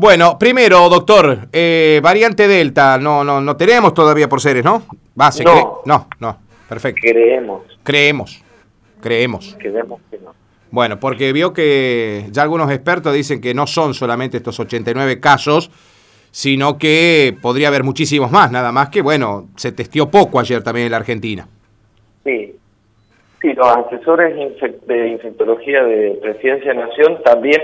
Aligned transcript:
Bueno, 0.00 0.38
primero, 0.38 0.88
doctor, 0.88 1.48
eh, 1.52 1.98
variante 2.00 2.46
Delta, 2.46 2.98
no, 2.98 3.24
no, 3.24 3.40
no 3.40 3.56
tenemos 3.56 3.92
todavía 3.92 4.28
por 4.28 4.40
seres, 4.40 4.64
¿no? 4.64 4.84
No. 5.16 5.82
no, 5.84 6.08
no, 6.20 6.38
perfecto. 6.68 7.00
Creemos, 7.02 7.62
Creemos, 7.82 8.44
creemos. 9.00 9.56
creemos 9.58 10.00
que 10.08 10.18
no. 10.18 10.32
Bueno, 10.70 11.00
porque 11.00 11.32
vio 11.32 11.52
que 11.52 12.26
ya 12.30 12.42
algunos 12.42 12.70
expertos 12.70 13.12
dicen 13.12 13.40
que 13.40 13.54
no 13.54 13.66
son 13.66 13.92
solamente 13.92 14.36
estos 14.36 14.60
89 14.60 15.18
casos, 15.18 15.68
sino 16.30 16.78
que 16.78 17.36
podría 17.42 17.66
haber 17.66 17.82
muchísimos 17.82 18.30
más, 18.30 18.52
nada 18.52 18.70
más 18.70 18.90
que, 18.90 19.02
bueno, 19.02 19.48
se 19.56 19.72
testió 19.72 20.08
poco 20.08 20.38
ayer 20.38 20.62
también 20.62 20.86
en 20.86 20.92
la 20.92 20.98
Argentina. 20.98 21.48
Sí, 22.22 22.54
sí, 23.42 23.52
los 23.52 23.66
asesores 23.66 24.36
de 24.86 25.08
infectología 25.08 25.82
de 25.82 26.20
Presidencia 26.22 26.72
de 26.72 26.78
Nación 26.78 27.20
también 27.24 27.60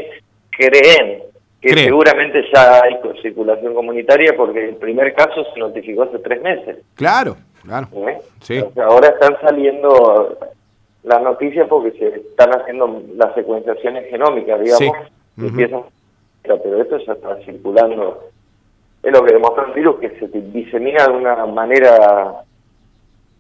creen 0.51 1.23
que 1.71 1.85
seguramente 1.85 2.45
ya 2.55 2.83
hay 2.83 2.97
circulación 3.23 3.75
comunitaria 3.75 4.35
porque 4.37 4.69
el 4.69 4.77
primer 4.77 5.15
caso 5.15 5.45
se 5.53 5.61
notificó 5.61 6.03
hace 6.05 6.19
tres 6.19 6.43
meses. 6.43 6.79
Claro, 6.95 7.37
claro. 7.63 7.89
¿eh? 8.09 8.19
Sí. 8.41 8.59
O 8.61 8.71
sea, 8.73 8.85
ahora 8.87 9.09
están 9.09 9.37
saliendo 9.41 10.39
las 11.05 11.23
noticias 11.23 11.67
porque 11.69 11.93
se 11.93 12.09
están 12.09 12.51
haciendo 12.55 13.03
las 13.17 13.35
secuenciaciones 13.35 14.09
genómicas, 14.11 14.61
digamos, 14.61 14.97
Sí. 15.37 15.47
empiezan, 15.47 15.83
pero 16.43 16.83
esto 16.83 16.99
ya 16.99 17.13
está 17.13 17.37
circulando. 17.45 18.25
Es 19.03 19.13
lo 19.13 19.23
que 19.25 19.35
demostró 19.35 19.67
el 19.67 19.73
virus, 19.73 20.01
que 20.01 20.11
se 20.19 20.29
disemina 20.29 21.05
de 21.07 21.13
una 21.13 21.45
manera 21.47 22.43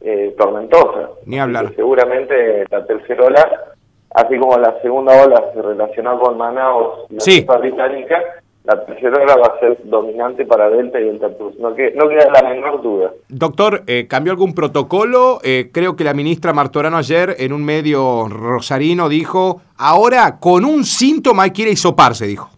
eh, 0.02 0.34
tormentosa. 0.36 1.08
Ni 1.24 1.38
hablar. 1.38 1.72
Seguramente 1.74 2.64
la 2.70 2.84
tercera 2.86 3.24
ola, 3.24 3.73
así 4.14 4.38
como 4.38 4.56
la 4.56 4.80
segunda 4.80 5.22
ola 5.22 5.50
se 5.52 5.60
relacionó 5.60 6.18
con 6.18 6.38
Manaus 6.38 7.10
y 7.10 7.14
la 7.14 7.20
Sí. 7.20 7.46
británica, 7.60 8.20
la 8.64 8.82
tercera 8.86 9.22
ola 9.22 9.36
va 9.36 9.46
a 9.54 9.60
ser 9.60 9.76
dominante 9.84 10.46
para 10.46 10.70
Delta 10.70 10.98
y 10.98 11.04
Delta 11.04 11.28
Plus. 11.28 11.58
No, 11.58 11.74
que, 11.74 11.90
no 11.92 12.08
queda 12.08 12.30
la 12.32 12.48
menor 12.48 12.80
duda. 12.80 13.10
Doctor, 13.28 13.82
eh, 13.86 14.06
¿cambió 14.08 14.32
algún 14.32 14.54
protocolo? 14.54 15.38
Eh, 15.42 15.68
creo 15.72 15.96
que 15.96 16.04
la 16.04 16.14
ministra 16.14 16.54
Martorano 16.54 16.96
ayer 16.96 17.36
en 17.38 17.52
un 17.52 17.62
medio 17.64 18.26
rosarino 18.28 19.08
dijo, 19.10 19.60
ahora 19.76 20.38
con 20.40 20.64
un 20.64 20.84
síntoma 20.84 21.42
a 21.42 21.46
hisoparse, 21.48 22.26
dijo. 22.26 22.48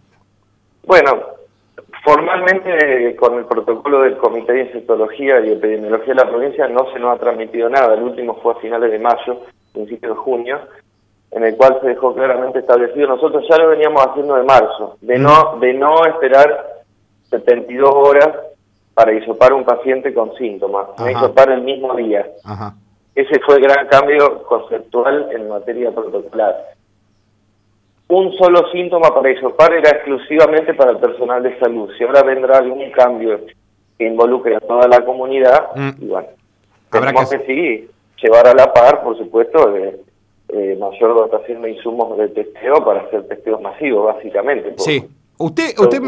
Bueno, 0.85 1.11
formalmente 2.05 3.15
con 3.17 3.37
el 3.37 3.45
protocolo 3.45 4.01
del 4.01 4.15
Comité 4.17 4.53
de 4.53 4.61
Infectología 4.61 5.41
y 5.41 5.51
Epidemiología 5.51 6.13
de 6.13 6.23
la 6.23 6.29
provincia 6.29 6.67
no 6.69 6.89
se 6.93 6.99
nos 6.99 7.15
ha 7.15 7.19
transmitido 7.19 7.67
nada. 7.69 7.95
El 7.95 8.03
último 8.03 8.35
fue 8.41 8.53
a 8.53 8.55
finales 8.55 8.91
de 8.91 8.99
mayo, 8.99 9.41
principios 9.73 10.15
de 10.15 10.21
junio, 10.21 10.57
en 11.31 11.43
el 11.43 11.55
cual 11.57 11.77
se 11.81 11.87
dejó 11.87 12.13
claramente 12.15 12.59
establecido. 12.59 13.07
Nosotros 13.07 13.43
ya 13.49 13.57
lo 13.57 13.69
veníamos 13.69 14.05
haciendo 14.05 14.35
de 14.35 14.43
marzo, 14.43 14.97
de 15.01 15.17
no 15.19 15.57
de 15.59 15.73
no 15.73 16.05
esperar 16.05 16.77
72 17.29 17.89
horas 17.93 18.29
para 18.93 19.13
hisopar 19.13 19.53
un 19.53 19.63
paciente 19.65 20.13
con 20.13 20.33
síntomas, 20.35 20.87
Ajá. 20.97 21.11
hisopar 21.11 21.51
el 21.51 21.61
mismo 21.61 21.93
día. 21.95 22.25
Ajá. 22.45 22.73
Ese 23.13 23.39
fue 23.45 23.55
el 23.55 23.61
gran 23.63 23.87
cambio 23.87 24.43
conceptual 24.43 25.29
en 25.31 25.49
materia 25.49 25.91
protocolar. 25.91 26.55
Un 28.09 28.31
solo 28.37 28.69
síntoma 28.71 29.13
para 29.13 29.31
hisopar 29.31 29.73
era 29.73 29.89
exclusivamente 29.89 30.73
para 30.73 30.91
el 30.91 30.97
personal 30.97 31.43
de 31.43 31.59
salud. 31.59 31.91
Si 31.97 32.03
ahora 32.05 32.23
vendrá 32.23 32.57
algún 32.59 32.89
cambio 32.91 33.41
que 33.97 34.05
involucre 34.07 34.55
a 34.55 34.59
toda 34.61 34.87
la 34.87 35.03
comunidad, 35.03 35.71
Mm. 35.75 35.89
y 35.99 36.07
bueno, 36.07 36.27
Habrá 36.91 37.07
tenemos 37.07 37.29
que- 37.29 37.37
que, 37.39 37.45
sí, 37.45 37.89
llevar 38.23 38.47
a 38.47 38.53
la 38.53 38.71
par, 38.71 39.03
por 39.03 39.17
supuesto, 39.17 39.71
de 39.71 39.99
eh, 40.49 40.77
mayor 40.79 41.13
dotación 41.15 41.61
de 41.61 41.71
insumos 41.71 42.17
de 42.17 42.29
testeo 42.29 42.83
para 42.85 43.01
hacer 43.01 43.27
testeos 43.27 43.61
masivos, 43.61 44.05
básicamente. 44.15 44.73
Sí. 44.77 45.03
Usted, 45.37 45.77
usted 45.77 46.01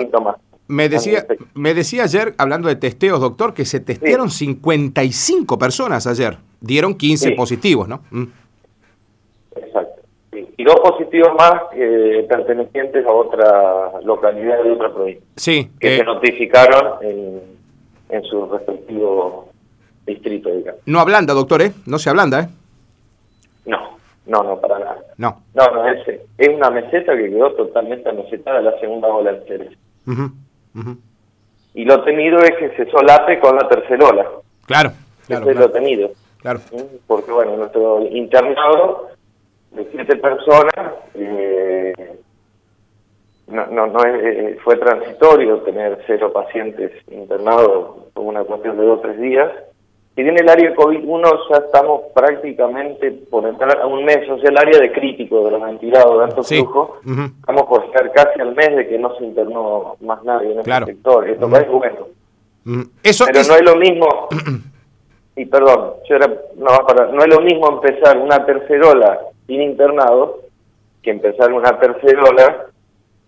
me- 0.68 0.88
decía, 0.90 1.26
me 1.56 1.74
decía 1.74 2.04
ayer, 2.04 2.34
hablando 2.38 2.68
de 2.68 2.76
testeos, 2.76 3.20
doctor, 3.20 3.54
que 3.54 3.66
se 3.66 3.80
testearon 3.80 4.30
55 4.30 5.58
personas 5.58 6.06
ayer. 6.08 6.38
Dieron 6.62 6.96
15 6.96 7.30
Sí. 7.30 7.36
positivos, 7.36 7.88
¿no? 7.88 8.02
Mm. 8.12 8.24
Exacto. 9.56 10.02
Sí. 10.32 10.48
Y 10.58 10.64
dos 10.64 10.80
positivos 10.80 11.30
más 11.38 11.54
eh, 11.74 12.26
pertenecientes 12.30 13.06
a 13.06 13.12
otra 13.12 14.00
localidad 14.04 14.64
de 14.64 14.72
otra 14.72 14.94
provincia, 14.94 15.24
Sí. 15.36 15.70
que 15.80 15.96
eh, 15.96 15.98
se 15.98 16.04
notificaron 16.04 17.04
en, 17.04 17.42
en 18.10 18.24
su 18.24 18.46
respectivo 18.48 19.50
distrito, 20.06 20.50
digamos. 20.50 20.82
no 20.86 21.00
ablanda, 21.00 21.34
doctor, 21.34 21.62
¿eh? 21.62 21.72
No 21.86 22.00
se 22.00 22.10
ablanda, 22.10 22.42
¿eh? 22.42 22.48
No, 23.66 23.98
no, 24.30 24.44
no, 24.44 24.60
para 24.62 24.80
nada. 24.80 24.98
No. 25.18 25.42
No, 25.54 25.66
no, 25.74 25.88
es, 25.88 26.08
es 26.38 26.50
una 26.50 26.70
meseta 26.70 27.16
que 27.18 27.30
quedó 27.30 27.52
totalmente 27.54 28.08
amesetada 28.10 28.62
la 28.62 28.80
segunda 28.80 29.08
ola 29.10 29.32
en 29.32 29.44
Ceres. 29.48 29.72
Ujú, 30.08 30.32
ujú. 30.76 30.98
Y 31.74 31.86
lo 31.86 32.04
temido 32.04 32.40
es 32.40 32.52
que 32.58 32.70
se 32.78 32.90
solape 32.92 33.40
con 33.40 33.56
la 33.56 33.68
tercera 33.68 34.08
ola. 34.08 34.26
Claro, 34.66 34.92
claro, 35.28 35.42
Ese 35.44 35.52
es 35.52 35.58
claro, 35.58 35.60
lo 35.68 35.72
temido. 35.72 36.10
claro. 36.42 36.60
Porque, 37.08 37.32
bueno, 37.32 37.58
nuestro 37.58 38.02
internado 38.08 39.10
de 39.72 39.88
siete 39.92 40.16
personas 40.18 40.94
eh, 41.16 41.94
no, 43.48 43.66
no, 43.68 43.88
no 43.88 44.04
es- 44.04 44.24
eh, 44.24 44.58
fue 44.64 44.78
transitorio 44.78 45.58
tener 45.62 46.00
cero 46.08 46.32
pacientes 46.32 46.92
internados 47.12 48.06
por 48.14 48.26
una 48.26 48.44
cuestión 48.44 48.78
de 48.78 48.86
dos 48.86 49.00
o 49.00 49.02
tres 49.02 49.20
días. 49.20 49.52
Si 50.20 50.24
bien 50.24 50.38
el 50.38 50.50
área 50.50 50.76
COVID-1 50.76 51.32
ya 51.50 51.58
estamos 51.66 52.02
prácticamente 52.14 53.10
por 53.32 53.48
entrar 53.48 53.80
a 53.80 53.88
un 53.88 54.04
mes, 54.04 54.18
o 54.30 54.38
sea, 54.38 54.50
el 54.50 54.58
área 54.58 54.78
de 54.78 54.92
crítico 54.92 55.46
de 55.46 55.52
los 55.52 55.62
ventilados 55.62 56.18
de 56.18 56.24
alto 56.26 56.44
Sí. 56.44 56.58
flujo, 56.58 56.98
Ujú. 57.06 57.22
estamos 57.40 57.64
por 57.68 57.86
estar 57.86 58.12
casi 58.12 58.42
al 58.42 58.54
mes 58.54 58.76
de 58.76 58.86
que 58.90 58.98
no 59.00 59.16
se 59.16 59.24
internó 59.24 59.96
más 60.02 60.22
nadie 60.26 60.52
en 60.52 60.62
Claro. 60.64 60.84
este 60.88 60.96
sector. 60.96 61.30
Esto 61.30 61.46
Ujú. 61.46 61.56
es 61.56 61.68
bueno. 61.70 62.08
Eso 63.02 63.24
Pero 63.28 63.40
es- 63.40 63.48
no 63.48 63.56
es 63.56 63.62
lo 63.64 63.76
mismo, 63.78 64.08
y 65.38 65.46
perdón, 65.46 65.92
yo 66.10 66.16
era, 66.18 66.28
no, 66.58 66.66
va 66.66 66.76
a 66.76 66.86
parar. 66.86 67.14
no 67.14 67.22
es 67.24 67.30
lo 67.30 67.40
mismo 67.40 67.70
empezar 67.72 68.18
una 68.18 68.46
tercera 68.46 68.90
ola 68.90 69.20
sin 69.48 69.62
internados 69.62 70.32
que 71.02 71.12
empezar 71.12 71.54
una 71.54 71.80
tercera 71.80 72.24
ola 72.24 72.66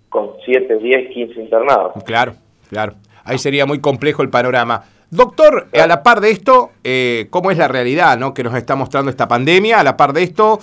con 0.10 0.32
7, 0.44 0.76
10, 0.78 1.10
15 1.14 1.40
internados. 1.40 1.94
Claro, 2.04 2.34
claro. 2.70 2.96
Ahí 3.24 3.38
sería 3.38 3.66
muy 3.66 3.80
complejo 3.80 4.24
el 4.24 4.30
panorama. 4.30 4.84
Doctor, 5.12 5.68
a 5.74 5.88
la 5.88 6.04
par 6.04 6.22
de 6.22 6.32
esto, 6.32 6.72
eh, 6.86 7.28
¿cómo 7.32 7.52
es 7.52 7.58
la 7.58 7.68
realidad 7.68 8.18
¿no? 8.18 8.34
que 8.34 8.44
nos 8.44 8.56
está 8.56 8.78
mostrando 8.78 9.12
esta 9.12 9.28
pandemia? 9.28 9.82
A 9.82 9.84
la 9.84 9.98
par 9.98 10.14
de 10.14 10.24
esto, 10.24 10.58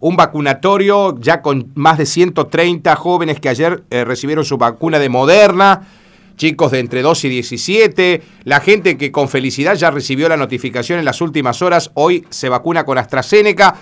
un 0.00 0.14
vacunatorio 0.14 1.18
ya 1.18 1.40
con 1.40 1.72
más 1.74 1.96
de 1.96 2.04
130 2.04 2.94
jóvenes 2.96 3.40
que 3.40 3.48
ayer 3.48 3.82
eh, 3.88 4.04
recibieron 4.04 4.44
su 4.44 4.58
vacuna 4.58 4.98
de 4.98 5.08
Moderna, 5.08 5.88
chicos 6.36 6.72
de 6.72 6.80
entre 6.80 7.00
2 7.00 7.24
y 7.24 7.28
17, 7.30 8.22
la 8.44 8.60
gente 8.60 8.98
que 8.98 9.10
con 9.10 9.30
felicidad 9.30 9.74
ya 9.74 9.90
recibió 9.90 10.28
la 10.28 10.36
notificación 10.36 10.98
en 10.98 11.06
las 11.06 11.22
últimas 11.22 11.62
horas, 11.62 11.90
hoy 11.94 12.26
se 12.28 12.50
vacuna 12.50 12.84
con 12.84 12.98
AstraZeneca, 12.98 13.76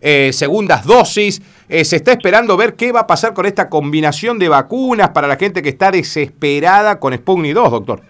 eh, 0.00 0.30
segundas 0.32 0.84
dosis, 0.84 1.42
eh, 1.68 1.84
se 1.84 1.96
está 1.96 2.12
esperando 2.12 2.56
ver 2.56 2.74
qué 2.74 2.92
va 2.92 3.00
a 3.00 3.06
pasar 3.08 3.34
con 3.34 3.44
esta 3.44 3.68
combinación 3.68 4.38
de 4.38 4.48
vacunas 4.48 5.08
para 5.08 5.26
la 5.26 5.34
gente 5.34 5.62
que 5.62 5.70
está 5.70 5.90
desesperada 5.90 7.00
con 7.00 7.12
Sputnik 7.12 7.54
2, 7.54 7.70
doctor. 7.72 8.02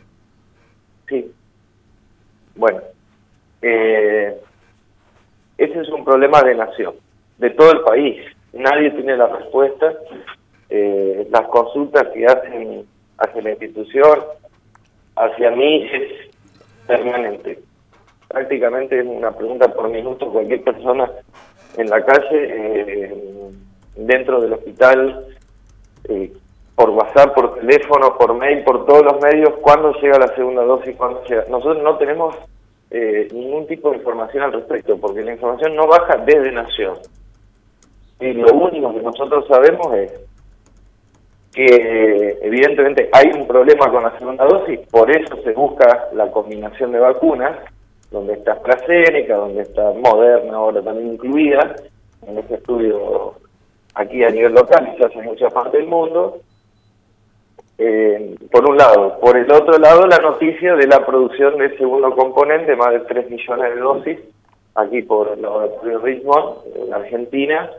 Sí. 1.08 1.24
Bueno, 2.56 2.80
eh, 3.62 4.36
ese 5.58 5.80
es 5.80 5.88
un 5.88 6.04
problema 6.04 6.42
de 6.42 6.54
nación, 6.54 6.94
de 7.38 7.50
todo 7.50 7.72
el 7.72 7.80
país. 7.80 8.20
Nadie 8.52 8.90
tiene 8.92 9.16
la 9.16 9.26
respuesta. 9.26 9.92
Eh, 10.70 11.26
las 11.30 11.46
consultas 11.48 12.08
que 12.14 12.26
hacen 12.26 12.84
hacia 13.18 13.42
la 13.42 13.50
institución, 13.50 14.20
hacia 15.16 15.50
mí, 15.50 15.88
es 15.92 16.30
permanente. 16.86 17.58
Prácticamente 18.28 18.98
es 18.98 19.06
una 19.06 19.32
pregunta 19.32 19.68
por 19.68 19.88
minuto. 19.88 20.30
Cualquier 20.32 20.62
persona 20.62 21.10
en 21.76 21.90
la 21.90 22.04
calle, 22.04 22.28
eh, 22.32 23.14
dentro 23.96 24.40
del 24.40 24.54
hospital, 24.54 25.26
eh, 26.08 26.32
por 26.74 26.90
WhatsApp, 26.90 27.34
por 27.34 27.54
teléfono, 27.54 28.16
por 28.18 28.34
mail, 28.34 28.64
por 28.64 28.84
todos 28.86 29.04
los 29.04 29.20
medios, 29.22 29.54
cuándo 29.60 29.92
llega 30.00 30.18
la 30.18 30.34
segunda 30.34 30.62
dosis, 30.64 30.96
cuándo 30.96 31.22
llega. 31.24 31.44
Nosotros 31.48 31.82
no 31.82 31.96
tenemos 31.98 32.34
eh, 32.90 33.28
ningún 33.32 33.66
tipo 33.66 33.90
de 33.90 33.98
información 33.98 34.42
al 34.44 34.52
respecto, 34.52 34.96
porque 34.98 35.22
la 35.22 35.32
información 35.32 35.76
no 35.76 35.86
baja 35.86 36.16
desde 36.18 36.50
Nación. 36.52 36.98
Y 38.20 38.32
lo 38.32 38.52
único 38.52 38.92
que 38.94 39.02
nosotros 39.02 39.46
sabemos 39.48 39.94
es 39.94 40.12
que 41.52 42.38
evidentemente 42.42 43.08
hay 43.12 43.30
un 43.34 43.46
problema 43.46 43.90
con 43.90 44.02
la 44.02 44.18
segunda 44.18 44.44
dosis, 44.44 44.80
por 44.90 45.10
eso 45.10 45.36
se 45.42 45.52
busca 45.52 46.08
la 46.12 46.30
combinación 46.30 46.90
de 46.90 46.98
vacunas, 46.98 47.56
donde 48.10 48.34
está 48.34 48.52
AstraZeneca, 48.52 49.36
donde 49.36 49.62
está 49.62 49.92
Moderna 49.92 50.56
ahora 50.56 50.82
también 50.82 51.14
incluida, 51.14 51.76
en 52.26 52.38
este 52.38 52.54
estudio 52.54 53.34
aquí 53.94 54.24
a 54.24 54.30
nivel 54.30 54.52
local 54.52 54.92
y 54.92 55.02
se 55.02 55.18
en 55.18 55.24
muchas 55.24 55.52
partes 55.52 55.72
del 55.72 55.86
mundo. 55.86 56.38
Eh, 57.76 58.36
por 58.50 58.68
un 58.68 58.76
lado. 58.76 59.18
Por 59.20 59.36
el 59.36 59.50
otro 59.50 59.78
lado, 59.78 60.06
la 60.06 60.18
noticia 60.18 60.76
de 60.76 60.86
la 60.86 61.04
producción 61.04 61.58
del 61.58 61.76
segundo 61.76 62.14
componente, 62.14 62.76
más 62.76 62.92
de 62.92 63.00
3 63.00 63.30
millones 63.30 63.74
de 63.74 63.80
dosis, 63.80 64.18
aquí 64.76 65.02
por 65.02 65.32
el 65.32 65.42
laboratorio 65.42 65.98
Richmond, 65.98 66.56
en 66.76 66.94
Argentina, 66.94 67.70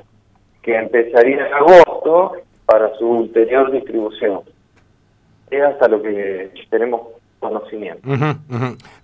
que 0.61 0.75
empezaría 0.75 1.47
en 1.47 1.53
agosto 1.53 2.33
para 2.65 2.93
su 2.95 3.07
ulterior 3.07 3.71
distribución. 3.71 4.41
es 5.49 5.61
hasta 5.61 5.87
lo 5.87 6.01
que 6.01 6.51
tenemos 6.69 7.01
conocimiento. 7.39 8.01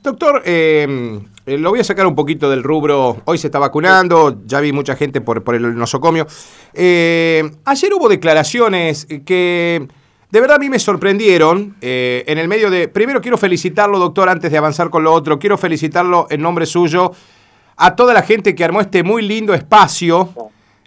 Doctor, 0.01 0.41
eh, 0.45 1.19
lo 1.45 1.69
voy 1.69 1.79
a 1.79 1.83
sacar 1.83 2.07
un 2.07 2.15
poquito 2.15 2.49
del 2.49 2.63
rubro. 2.63 3.17
Hoy 3.25 3.37
se 3.37 3.47
está 3.47 3.59
vacunando, 3.59 4.41
ya 4.45 4.59
vi 4.59 4.73
mucha 4.73 4.95
gente 4.95 5.21
por, 5.21 5.43
por 5.43 5.55
el 5.55 5.75
nosocomio. 5.75 6.25
Eh, 6.73 7.43
ayer 7.65 7.93
hubo 7.93 8.09
declaraciones 8.09 9.05
que 9.25 9.87
de 10.31 10.41
verdad 10.41 10.55
a 10.55 10.59
mí 10.59 10.69
me 10.69 10.79
sorprendieron 10.79 11.75
en 11.81 12.37
el 12.37 12.47
medio 12.47 12.69
de... 12.69 12.87
Primero 12.87 13.21
quiero 13.21 13.37
felicitarlo, 13.37 13.99
doctor, 13.99 14.29
antes 14.29 14.51
de 14.51 14.57
avanzar 14.57 14.89
con 14.89 15.03
lo 15.03 15.13
otro. 15.13 15.37
Quiero 15.37 15.57
felicitarlo 15.57 16.27
en 16.29 16.41
nombre 16.41 16.65
suyo 16.65 17.11
a 17.75 17.95
toda 17.95 18.13
la 18.13 18.21
gente 18.21 18.55
que 18.55 18.63
armó 18.63 18.81
este 18.81 19.03
muy 19.03 19.23
lindo 19.23 19.53
espacio 19.53 20.29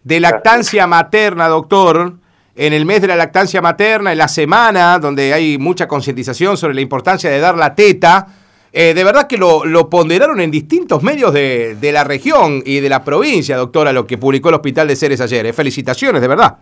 de 0.03 0.21
lactancia 0.21 0.87
materna, 0.87 1.49
doctor 1.49 2.15
en 2.57 2.73
el 2.73 2.87
mes 2.87 3.01
de 3.01 3.09
la 3.09 3.17
lactancia 3.17 3.61
materna, 3.61 4.13
en 4.13 4.19
la 4.19 4.29
semana 4.29 4.99
donde 4.99 5.33
hay 5.33 5.59
mucha 5.59 5.89
concientización 5.89 6.57
sobre 6.57 6.75
la 6.75 6.81
importancia 6.81 7.31
de 7.31 7.41
dar 7.41 7.57
la 7.57 7.75
teta, 7.75 8.27
eh, 8.73 8.95
de 8.95 9.05
verdad 9.05 9.27
que 9.27 9.37
lo, 9.37 9.65
lo, 9.65 9.89
ponderaron 9.89 10.41
en 10.41 10.51
distintos 10.51 11.03
medios 11.03 11.33
de, 11.33 11.77
de, 11.81 11.93
la 11.93 12.03
región 12.03 12.63
y 12.65 12.81
de 12.81 12.89
la 12.89 13.05
provincia, 13.05 13.57
doctora, 13.57 13.93
lo 13.93 14.07
que 14.07 14.19
publicó 14.19 14.49
el 14.49 14.57
Hospital 14.57 14.89
de 14.89 14.97
Ceres 14.97 15.21
ayer. 15.21 15.47
Eh, 15.47 15.53
felicitaciones, 15.53 16.21
de 16.21 16.29
verdad. 16.29 16.57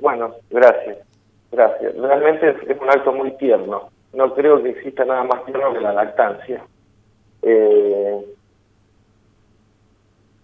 Bueno, 0.00 0.34
gracias, 0.50 0.96
gracias. 1.52 1.94
Realmente 1.96 2.56
es, 2.68 2.80
un 2.80 2.90
acto 2.90 3.12
muy 3.12 3.30
tierno. 3.36 3.90
No 4.12 4.34
creo 4.34 4.62
que 4.62 4.70
exista 4.70 5.04
nada 5.04 5.24
más 5.24 5.44
tierno 5.44 5.72
que 5.72 5.80
la 5.80 5.92
lactancia. 5.92 6.64
Eh, 7.42 8.20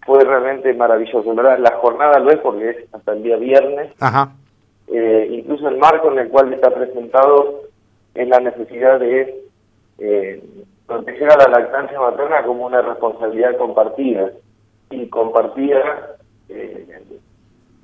fue 0.05 0.23
realmente 0.23 0.73
maravilloso. 0.73 1.33
La 1.33 1.71
jornada 1.77 2.19
lo 2.19 2.31
es 2.31 2.39
porque 2.39 2.69
es 2.69 2.93
hasta 2.93 3.11
el 3.11 3.23
día 3.23 3.35
viernes. 3.35 3.91
Ajá 3.99 4.31
eh, 4.91 5.27
incluso 5.31 5.67
el 5.67 5.77
marco 5.77 6.11
en 6.11 6.19
el 6.19 6.29
cual 6.29 6.51
está 6.51 6.73
presentado 6.73 7.61
es 8.15 8.27
la 8.27 8.39
necesidad 8.39 8.99
de 8.99 9.43
eh, 9.99 10.43
proteger 10.87 11.31
a 11.31 11.37
la 11.37 11.59
lactancia 11.59 11.99
materna 11.99 12.43
como 12.43 12.65
una 12.65 12.81
responsabilidad 12.81 13.55
compartida 13.57 14.31
y 14.89 15.07
compartida 15.09 16.15
eh, 16.49 16.87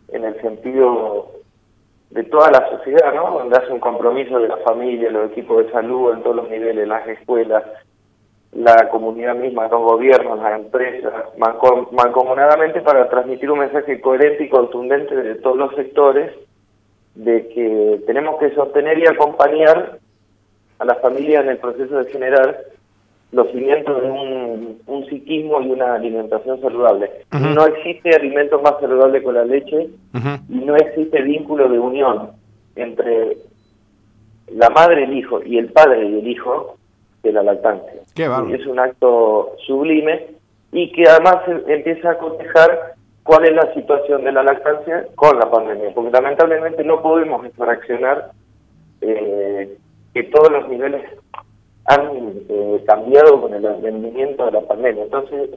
en 0.08 0.24
el 0.26 0.42
sentido 0.42 1.32
de 2.10 2.24
toda 2.24 2.52
la 2.52 2.70
sociedad, 2.70 3.14
¿no? 3.14 3.32
Donde 3.32 3.58
hace 3.58 3.72
un 3.72 3.80
compromiso 3.80 4.40
de 4.40 4.48
la 4.48 4.58
familia, 4.58 5.10
los 5.10 5.32
equipos 5.32 5.66
de 5.66 5.72
salud 5.72 6.14
en 6.14 6.24
todos 6.24 6.36
los 6.36 6.50
niveles, 6.50 6.88
las 6.88 7.08
escuelas, 7.08 7.64
la 8.54 8.88
comunidad 8.90 9.36
misma, 9.36 9.68
los 9.68 9.82
gobiernos, 9.82 10.40
las 10.40 10.60
empresas, 10.60 11.14
mancomunadamente 11.38 12.82
para 12.82 13.10
transmitir 13.10 13.52
un 13.52 13.60
mensaje 13.60 14.00
coherente 14.00 14.46
y 14.46 14.50
contundente 14.50 15.14
de 15.16 15.36
todos 15.36 15.58
los 15.58 15.76
sectores 15.76 16.32
de 17.16 17.48
que 17.50 18.02
tenemos 18.06 18.40
que 18.40 18.54
sostener 18.56 18.98
y 19.00 19.08
acompañar 19.08 20.00
a 20.80 20.86
la 20.86 20.96
familia 20.96 21.42
en 21.42 21.50
el 21.50 21.58
proceso 21.58 21.98
de 21.98 22.12
generar 22.12 22.60
los 23.36 23.52
cimientos 23.52 24.02
de 24.02 24.10
un, 24.10 24.80
un 24.88 25.06
psiquismo 25.08 25.62
y 25.62 25.70
una 25.70 25.96
alimentación 25.96 26.62
saludable. 26.62 27.12
No 27.34 27.66
existe 27.66 28.16
alimento 28.16 28.62
más 28.62 28.80
saludable 28.80 29.22
con 29.22 29.36
la 29.36 29.44
leche 29.44 29.90
y 30.50 30.56
no 30.56 30.76
existe 30.78 31.22
vínculo 31.22 31.68
de 31.68 31.78
unión 31.78 32.30
entre 32.78 33.36
la 34.54 34.70
madre, 34.70 35.04
el 35.04 35.18
hijo 35.18 35.44
y 35.44 35.58
el 35.58 35.70
padre 35.70 36.08
y 36.08 36.20
el 36.20 36.28
hijo 36.28 36.78
de 37.24 37.34
la 37.34 37.44
lactancia. 37.44 38.02
es 38.54 38.66
un 38.68 38.80
acto 38.80 39.52
sublime 39.68 40.28
y 40.72 40.94
que 40.94 41.04
además 41.04 41.40
empieza 41.68 42.12
a 42.12 42.18
cotejar 42.18 42.94
cuál 43.24 43.44
es 43.44 43.54
la 43.54 43.74
situación 43.74 44.24
de 44.24 44.32
la 44.32 44.44
lactancia 44.44 45.08
con 45.16 45.38
la 45.38 45.52
pandemia, 45.52 45.94
porque 45.94 46.12
lamentablemente 46.12 46.86
no 46.86 47.02
podemos 47.02 47.46
fraccionar 47.58 48.32
eh, 49.02 49.78
que 50.14 50.24
todos 50.24 50.50
los 50.50 50.70
niveles 50.70 51.04
han 51.86 52.10
eh, 52.50 52.84
cambiado 52.88 53.42
con 53.42 53.54
el 53.54 53.82
rendimiento 53.82 54.46
de 54.46 54.52
la 54.52 54.62
pandemia. 54.62 55.04
Entonces, 55.04 55.50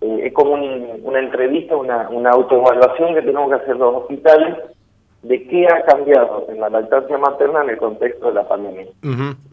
eh, 0.00 0.20
es 0.24 0.32
como 0.32 0.54
una 0.54 1.18
entrevista, 1.18 1.76
una, 1.76 2.08
una 2.10 2.30
autoevaluación 2.30 3.14
que 3.14 3.22
tenemos 3.22 3.48
que 3.48 3.56
hacer 3.56 3.76
los 3.76 3.96
hospitales 3.96 4.56
de 5.22 5.46
qué 5.48 5.66
ha 5.66 5.82
cambiado 5.86 6.46
en 6.50 6.60
la 6.60 6.68
lactancia 6.68 7.16
materna 7.16 7.62
en 7.62 7.70
el 7.70 7.78
contexto 7.78 8.26
de 8.26 8.34
la 8.34 8.46
pandemia. 8.46 8.86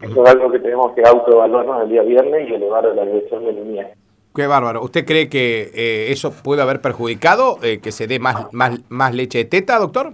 Eso 0.02 0.24
es 0.24 0.30
algo 0.30 0.50
que 0.50 0.58
tenemos 0.58 0.92
que 0.92 1.02
autoevaluarnos 1.02 1.84
el 1.84 1.88
día 1.88 2.02
viernes 2.02 2.48
y 2.48 2.54
elevar 2.54 2.84
a 2.84 2.94
la 2.94 3.04
dirección 3.06 3.46
de 3.46 3.52
línea. 3.52 3.90
Qué 4.34 4.46
bárbaro. 4.46 4.82
¿Usted 4.82 5.04
cree 5.04 5.28
que 5.28 5.70
eh, 5.74 6.12
eso 6.12 6.32
puede 6.32 6.62
haber 6.62 6.80
perjudicado 6.80 7.56
eh, 7.62 7.80
que 7.80 7.92
se 7.92 8.06
dé 8.06 8.18
más, 8.18 8.52
más, 8.52 8.80
más 8.90 9.14
leche 9.14 9.38
de 9.38 9.44
teta, 9.46 9.78
doctor? 9.78 10.12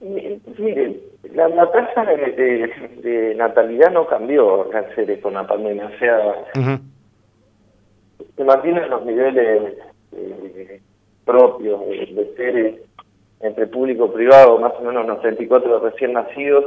Mire, 0.00 0.95
la, 1.36 1.48
la 1.48 1.70
tasa 1.70 2.04
de, 2.04 3.34
natalidad 3.36 3.92
no 3.92 4.06
cambió 4.06 4.68
en 4.72 5.20
con 5.20 5.34
la 5.34 5.46
pandemia. 5.46 5.86
O 5.86 5.98
sea, 5.98 6.44
se 8.36 8.44
mantienen 8.44 8.90
los 8.90 9.04
niveles 9.04 9.74
eh, 10.12 10.80
propios 11.24 11.80
de, 11.88 12.32
seres 12.36 12.74
entre 13.40 13.66
público 13.66 14.06
y 14.06 14.16
privado, 14.16 14.58
más 14.58 14.72
o 14.78 14.82
menos 14.82 15.04
unos 15.04 15.20
34 15.20 15.80
recién 15.80 16.14
nacidos 16.14 16.64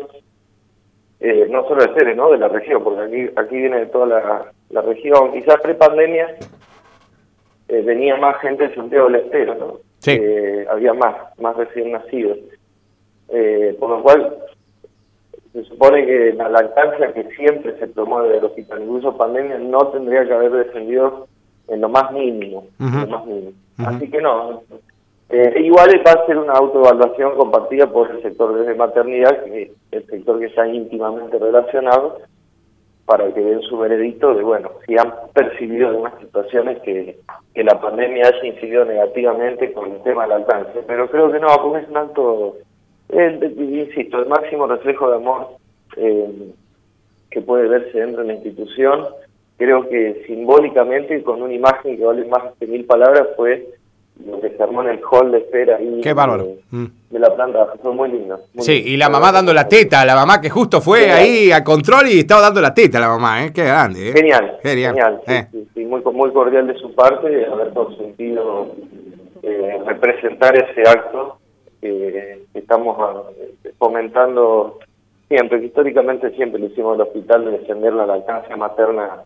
eh, 1.19 1.47
no 1.49 1.67
solo 1.67 1.83
de 1.83 1.93
Ceres, 1.95 2.15
¿no? 2.15 2.31
de 2.31 2.37
la 2.37 2.47
región, 2.47 2.81
porque 2.81 3.01
aquí 3.01 3.29
aquí 3.35 3.57
viene 3.57 3.79
de 3.79 3.85
toda 3.87 4.53
la, 4.69 4.81
región. 4.81 5.33
Quizás 5.33 5.59
pre-pandemia 5.61 6.37
eh, 7.67 7.81
venía 7.81 8.15
más 8.15 8.39
gente 8.39 8.69
de 8.69 8.75
Santiago 8.75 9.07
del 9.07 9.23
Estero, 9.23 9.55
¿no? 9.55 9.79
Sí. 9.97 10.11
Eh, 10.11 10.65
había 10.69 10.93
más, 10.93 11.15
más 11.39 11.57
recién 11.57 11.91
nacidos. 11.91 12.37
por 13.79 13.89
lo 13.89 14.01
cual, 14.01 14.37
se 15.53 15.63
supone 15.63 16.05
que 16.05 16.33
la 16.33 16.49
lactancia 16.49 17.13
que 17.13 17.23
siempre 17.35 17.77
se 17.79 17.87
promueve 17.87 18.29
del 18.29 18.45
hospital, 18.45 18.83
incluso 18.83 19.17
pandemia, 19.17 19.57
no 19.57 19.87
tendría 19.87 20.25
que 20.25 20.33
haber 20.33 20.51
descendido 20.51 21.27
en 21.67 21.81
lo 21.81 21.89
más 21.89 22.11
mínimo. 22.11 22.67
lo 22.77 23.07
más 23.07 23.25
mínimo. 23.25 23.51
Así 23.77 24.09
que 24.09 24.21
no, 24.21 24.61
eh, 25.29 25.61
igual 25.63 25.89
va 26.05 26.11
a 26.11 26.25
ser 26.25 26.37
una 26.37 26.53
autoevaluación 26.53 27.35
compartida 27.35 27.87
por 27.87 28.09
el 28.09 28.21
sector 28.21 28.65
de 28.65 28.73
maternidad, 28.73 29.43
que 29.43 29.61
es 29.63 29.71
el 29.91 30.05
sector 30.07 30.39
que 30.39 30.47
está 30.47 30.67
íntimamente 30.67 31.37
relacionado, 31.37 32.17
para 33.05 33.31
que 33.33 33.41
den 33.41 33.61
su 33.61 33.77
veredicto 33.77 34.33
de, 34.35 34.43
bueno, 34.43 34.71
si 34.85 34.95
han 34.97 35.13
percibido 35.33 35.89
algunas 35.89 36.19
situaciones 36.19 36.79
que, 36.81 37.17
que 37.53 37.63
la 37.63 37.79
pandemia 37.79 38.27
haya 38.27 38.45
incidido 38.45 38.85
negativamente 38.85 39.71
con 39.71 39.91
el 39.91 40.01
tema 40.03 40.23
de 40.23 40.29
la 40.29 40.35
alcance. 40.37 40.83
Pero 40.85 41.09
creo 41.09 41.31
que 41.31 41.39
no, 41.39 41.47
porque 41.61 41.83
es 41.83 41.89
un 41.89 41.97
alto, 43.17 43.45
insisto, 43.45 44.19
el 44.19 44.27
máximo 44.27 44.67
reflejo 44.67 45.09
de 45.09 45.15
amor 45.15 45.47
eh, 45.97 46.53
que 47.29 47.41
puede 47.41 47.67
verse 47.67 47.97
dentro 47.97 48.21
de 48.21 48.27
la 48.27 48.33
institución. 48.33 49.05
Creo 49.57 49.87
que 49.89 50.23
simbólicamente, 50.25 51.21
con 51.23 51.41
una 51.41 51.53
imagen 51.53 51.97
que 51.97 52.05
vale 52.05 52.25
más 52.25 52.57
de 52.59 52.67
mil 52.67 52.85
palabras, 52.85 53.27
fue 53.35 53.67
lo 54.25 54.39
que 54.41 54.49
se 54.49 54.61
armó 54.61 54.81
en 54.83 54.89
el 54.89 55.01
hall 55.09 55.31
de 55.31 55.39
espera 55.39 55.77
ahí 55.77 56.01
Qué 56.01 56.13
bárbaro. 56.13 56.47
Mm. 56.71 56.85
De, 57.09 57.19
la 57.19 57.33
planta, 57.33 57.67
fue 57.81 57.93
muy 57.93 58.09
lindo. 58.09 58.39
sí, 58.59 58.83
y 58.85 58.97
la 58.97 59.09
mamá 59.09 59.31
dando 59.31 59.53
la 59.53 59.67
teta, 59.67 60.05
la 60.05 60.15
mamá 60.15 60.39
que 60.41 60.49
justo 60.49 60.81
fue 60.81 61.11
ahí 61.11 61.51
a 61.51 61.63
control 61.63 62.07
y 62.07 62.19
estaba 62.19 62.41
dando 62.41 62.61
la 62.61 62.73
teta 62.73 62.99
la 62.99 63.07
mamá, 63.07 63.45
¿eh? 63.45 63.51
Qué 63.53 63.63
grande, 63.63 64.09
¿eh? 64.09 64.13
Genial, 64.13 64.57
genial, 64.61 65.21
eh. 65.25 65.47
sí, 65.73 65.85
muy, 65.85 66.01
muy 66.01 66.31
cordial 66.31 66.67
de 66.67 66.75
su 66.75 66.93
parte 66.93 67.45
haber 67.45 67.73
consentido 67.73 68.75
eh, 69.41 69.79
representar 69.85 70.55
ese 70.55 70.81
acto 70.87 71.38
que 71.81 72.43
estamos 72.53 72.97
fomentando 73.77 74.79
siempre, 75.27 75.59
que 75.59 75.67
históricamente 75.67 76.31
siempre 76.35 76.59
lo 76.59 76.67
hicimos 76.67 76.95
en 76.95 77.01
el 77.01 77.07
hospital 77.07 77.45
de 77.45 77.51
defender 77.51 77.93
la 77.93 78.05
lactancia 78.05 78.57
materna 78.57 79.23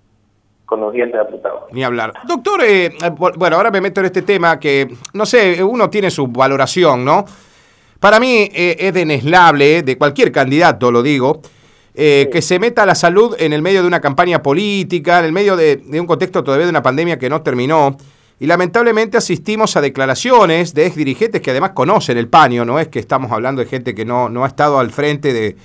con 0.66 0.82
los 0.82 0.94
dientes 0.94 1.20
apretados. 1.20 1.64
Ni 1.72 1.84
hablar. 1.84 2.14
Doctor, 2.28 2.62
eh, 2.66 2.92
bueno, 3.18 3.56
ahora 3.56 3.72
me 3.72 3.82
meto 3.82 4.00
en 4.00 4.08
este 4.08 4.22
tema 4.22 4.60
que, 4.60 4.88
no 5.14 5.26
sé, 5.26 5.64
uno 5.64 5.90
tiene 5.90 6.10
su 6.10 6.28
valoración, 6.28 7.04
¿no? 7.04 7.26
Para 8.00 8.20
mí 8.20 8.50
eh, 8.54 8.76
es 8.80 8.94
deneslable, 8.94 9.82
de 9.82 9.98
cualquier 9.98 10.32
candidato 10.32 10.92
lo 10.92 11.02
digo, 11.02 11.42
eh, 11.96 12.28
que 12.32 12.42
se 12.42 12.60
meta 12.60 12.86
la 12.86 12.96
salud 12.96 13.36
en 13.40 13.54
el 13.54 13.62
medio 13.62 13.82
de 13.82 13.88
una 13.88 14.02
campaña 14.02 14.42
política, 14.42 15.20
en 15.20 15.26
el 15.26 15.32
medio 15.32 15.56
de, 15.56 15.82
un 15.94 16.08
contexto 16.08 16.44
todavía 16.44 16.66
de 16.66 16.72
una 16.72 16.82
pandemia 16.82 17.18
que 17.18 17.30
no 17.30 17.42
terminó. 17.42 17.96
Y 18.40 18.48
lamentablemente 18.48 19.18
asistimos 19.18 19.78
a 19.78 19.82
declaraciones 19.82 20.74
de 20.74 20.88
ex 20.88 20.96
dirigentes 20.96 21.42
que 21.42 21.52
además 21.52 21.72
conocen 21.72 22.18
el 22.18 22.28
paño, 22.28 22.66
no 22.66 22.80
es 22.80 22.88
que 22.88 23.00
estamos 23.00 23.32
hablando 23.32 23.62
de 23.62 23.68
gente 23.68 23.96
que 23.96 24.06
no, 24.06 24.30
no 24.30 24.44
ha 24.44 24.48
estado 24.48 24.80
al 24.80 24.92
frente 24.92 25.32
de, 25.32 25.56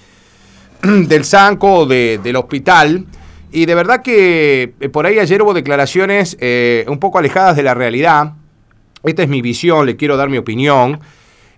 del 0.82 1.24
Sanco 1.24 1.80
o 1.80 1.86
del 1.86 2.36
hospital, 2.36 3.06
y 3.50 3.66
de 3.66 3.74
verdad 3.74 4.02
que 4.02 4.74
eh, 4.78 4.88
por 4.88 5.06
ahí 5.06 5.18
ayer 5.18 5.40
hubo 5.42 5.54
declaraciones 5.54 6.36
eh, 6.40 6.84
un 6.88 6.98
poco 6.98 7.18
alejadas 7.18 7.56
de 7.56 7.62
la 7.62 7.74
realidad. 7.74 8.34
Esta 9.02 9.22
es 9.22 9.28
mi 9.28 9.40
visión, 9.40 9.86
le 9.86 9.96
quiero 9.96 10.16
dar 10.16 10.28
mi 10.28 10.38
opinión. 10.38 11.00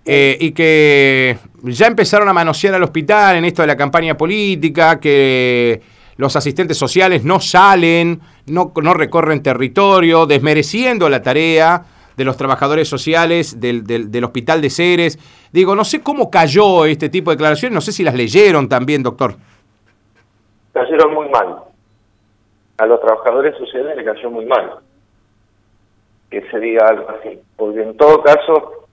Eh, 0.03 0.37
y 0.39 0.51
que 0.51 1.37
ya 1.63 1.85
empezaron 1.85 2.27
a 2.27 2.33
manosear 2.33 2.73
al 2.73 2.83
hospital 2.83 3.35
en 3.35 3.45
esto 3.45 3.61
de 3.61 3.67
la 3.67 3.77
campaña 3.77 4.17
política, 4.17 4.99
que 4.99 5.81
los 6.21 6.35
asistentes 6.35 6.77
sociales 6.77 7.23
no 7.23 7.39
salen, 7.39 8.21
no, 8.45 8.71
no 8.79 8.93
recorren 8.93 9.41
territorio, 9.41 10.27
desmereciendo 10.27 11.09
la 11.09 11.23
tarea 11.23 11.83
de 12.15 12.23
los 12.23 12.37
trabajadores 12.37 12.87
sociales 12.87 13.59
del, 13.59 13.83
del, 13.83 14.23
hospital 14.23 14.61
de 14.61 14.69
Ceres. 14.69 15.17
Digo, 15.51 15.75
no 15.75 15.83
sé 15.83 16.03
cómo 16.03 16.29
cayó 16.29 16.85
este 16.85 17.09
tipo 17.09 17.31
de 17.31 17.37
declaraciones, 17.37 17.73
no 17.73 17.81
sé 17.81 17.91
si 17.91 18.03
las 18.03 18.13
leyeron 18.13 18.69
también, 18.69 19.01
doctor. 19.01 19.33
Cayeron 20.73 21.11
muy 21.11 21.27
mal. 21.29 21.55
A 22.77 22.85
los 22.85 23.01
trabajadores 23.01 23.57
sociales 23.57 23.97
le 23.97 24.03
cayó 24.03 24.29
muy 24.29 24.45
mal 24.45 24.73
que 26.29 26.47
se 26.51 26.59
diga 26.59 26.87
algo 26.87 27.09
así, 27.09 27.39
porque 27.57 27.81
en 27.81 27.97
todo 27.97 28.21
caso, 28.21 28.85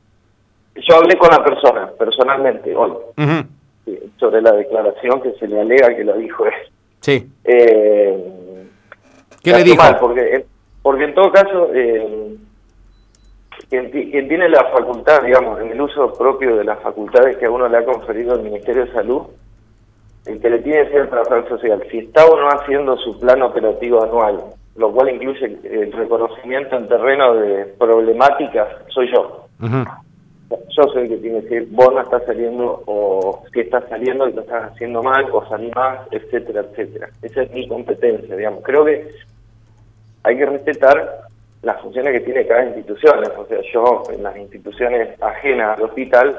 yo 0.76 0.97
hablé 0.97 1.18
con 1.18 1.28
la 1.28 1.44
persona, 1.44 1.90
personalmente, 1.99 2.75
hoy, 2.75 2.92
sobre 4.16 4.40
la 4.40 4.52
declaración 4.52 5.20
que 5.20 5.32
se 5.35 5.47
le 5.47 5.61
alega 5.61 5.94
que 5.94 6.04
la 6.04 6.14
dijo 6.14 6.47
él. 6.47 6.54
Sí. 7.09 7.27
Eh, 7.43 8.69
¿Qué 9.43 9.53
le 9.55 9.65
dijo? 9.65 9.83
porque, 9.99 10.45
porque 10.83 11.05
en 11.05 11.15
todo 11.15 11.33
caso, 11.33 11.71
eh, 11.73 12.37
quien, 13.71 13.91
tiene 13.91 14.47
la 14.50 14.62
facultad, 14.65 15.23
digamos, 15.23 15.59
en 15.59 15.71
el 15.71 15.81
uso 15.81 16.12
propio 16.12 16.57
de 16.57 16.65
las 16.65 16.79
facultades 16.81 17.38
que 17.38 17.47
a 17.47 17.50
uno 17.50 17.67
le 17.67 17.79
ha 17.79 17.85
conferido 17.87 18.35
el 18.35 18.43
Ministerio 18.43 18.85
de 18.85 18.93
Salud, 18.93 19.23
el 20.27 20.38
que 20.38 20.50
le 20.50 20.59
tiene 20.59 20.85
que 20.85 20.91
ser 20.91 21.00
el 21.00 21.09
trabajador 21.09 21.49
social, 21.49 21.83
si 21.91 22.00
está 22.00 22.27
o 22.27 22.38
no 22.38 22.49
haciendo 22.49 22.95
su 22.99 23.19
plan 23.19 23.41
operativo 23.41 24.05
anual, 24.05 24.45
lo 24.77 24.93
cual 24.93 25.09
incluye 25.09 25.59
el 25.65 25.91
reconocimiento 25.91 26.77
en 26.77 26.88
terreno 26.88 27.33
de 27.37 27.65
problemáticas, 27.79 28.69
soy 28.88 29.11
yo. 29.11 29.47
Yo 30.50 30.83
soy 30.93 31.02
el 31.02 31.09
que 31.09 31.17
tiene 31.19 31.40
que 31.40 31.49
decir, 31.49 31.69
vos 31.73 31.93
no 31.93 32.00
estás 32.00 32.25
saliendo, 32.25 32.83
o 32.87 33.43
si 33.52 33.61
estás 33.61 33.85
saliendo 33.88 34.28
y 34.28 34.33
lo 34.33 34.40
estás 34.40 34.73
haciendo 34.73 35.02
mal, 35.02 35.26
o 35.33 35.47
salí 35.47 35.71
más, 35.75 36.00
etcétera, 36.11 36.62
etcétera. 36.62 37.11
Esa 37.21 37.43
es 37.43 37.52
mi 37.52 37.69
competencia, 37.69 38.35
digamos. 38.35 38.62
Creo 38.64 38.85
que 38.85 39.11
hay 40.23 40.37
que 40.37 40.47
respetar 40.47 41.28
las 41.62 41.81
funciones 41.83 42.12
que 42.12 42.21
tiene 42.21 42.47
cada 42.47 42.64
institución. 42.67 43.25
O 43.37 43.47
sea, 43.47 43.59
yo 43.73 44.02
en 44.11 44.23
las 44.23 44.37
instituciones 44.37 45.21
ajenas 45.21 45.76
al 45.76 45.85
hospital 45.85 46.38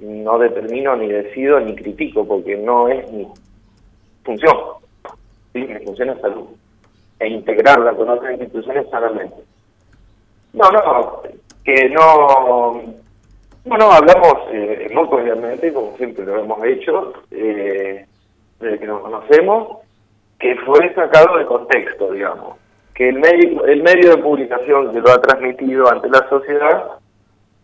no 0.00 0.38
determino, 0.38 0.96
ni 0.96 1.08
decido, 1.08 1.60
ni 1.60 1.76
critico, 1.76 2.26
porque 2.26 2.56
no 2.56 2.88
es 2.88 3.10
mi 3.12 3.26
función. 4.24 4.56
¿sí? 5.52 5.60
Mi 5.60 5.78
función 5.84 6.10
es 6.10 6.20
salud. 6.20 6.48
E 7.20 7.28
integrarla 7.28 7.92
con 7.92 8.08
otras 8.08 8.32
instituciones 8.32 8.88
sanamente. 8.90 9.36
No, 10.54 10.70
no, 10.70 11.22
que 11.64 11.88
no... 11.90 13.02
Bueno, 13.64 13.90
hablamos 13.92 14.34
eh, 14.50 14.88
muy 14.92 15.08
cordialmente, 15.08 15.72
como 15.72 15.96
siempre 15.96 16.24
lo 16.24 16.40
hemos 16.40 16.64
hecho, 16.64 17.12
eh, 17.30 18.06
desde 18.58 18.78
que 18.78 18.86
nos 18.86 19.02
conocemos, 19.02 19.78
que 20.38 20.56
fue 20.66 20.92
sacado 20.94 21.38
de 21.38 21.46
contexto, 21.46 22.12
digamos 22.12 22.62
que 22.94 23.08
el 23.08 23.18
medio, 23.18 23.64
el 23.64 23.82
medio 23.82 24.10
de 24.10 24.22
publicación 24.22 24.92
que 24.92 25.00
lo 25.00 25.10
ha 25.10 25.20
transmitido 25.20 25.90
ante 25.90 26.08
la 26.08 26.28
sociedad 26.28 26.90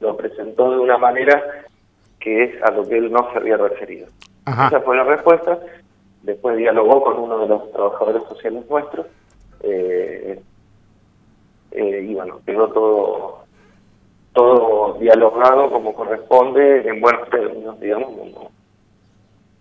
lo 0.01 0.17
presentó 0.17 0.71
de 0.71 0.79
una 0.79 0.97
manera 0.97 1.43
que 2.21 2.45
es 2.45 2.63
a 2.63 2.71
lo 2.71 2.87
que 2.89 2.97
él 2.97 3.13
no 3.13 3.31
se 3.33 3.39
había 3.39 3.57
referido. 3.57 4.07
Esa 4.47 4.81
fue 4.81 4.97
la 4.97 5.05
respuesta. 5.05 5.59
Después 6.23 6.57
dialogó 6.57 7.03
con 7.03 7.19
uno 7.19 7.39
de 7.41 7.49
los 7.49 7.71
trabajadores 7.73 8.23
sociales 8.25 8.65
nuestros 8.69 9.07
eh, 9.63 10.41
eh, 11.73 12.07
y 12.09 12.15
bueno, 12.15 12.41
quedó 12.47 12.69
todo 12.69 13.45
todo 14.39 14.97
dialogado 15.01 15.69
como 15.69 15.93
corresponde 15.95 16.89
en 16.89 17.01
buenos 17.01 17.29
términos, 17.29 17.79
digamos, 17.81 18.11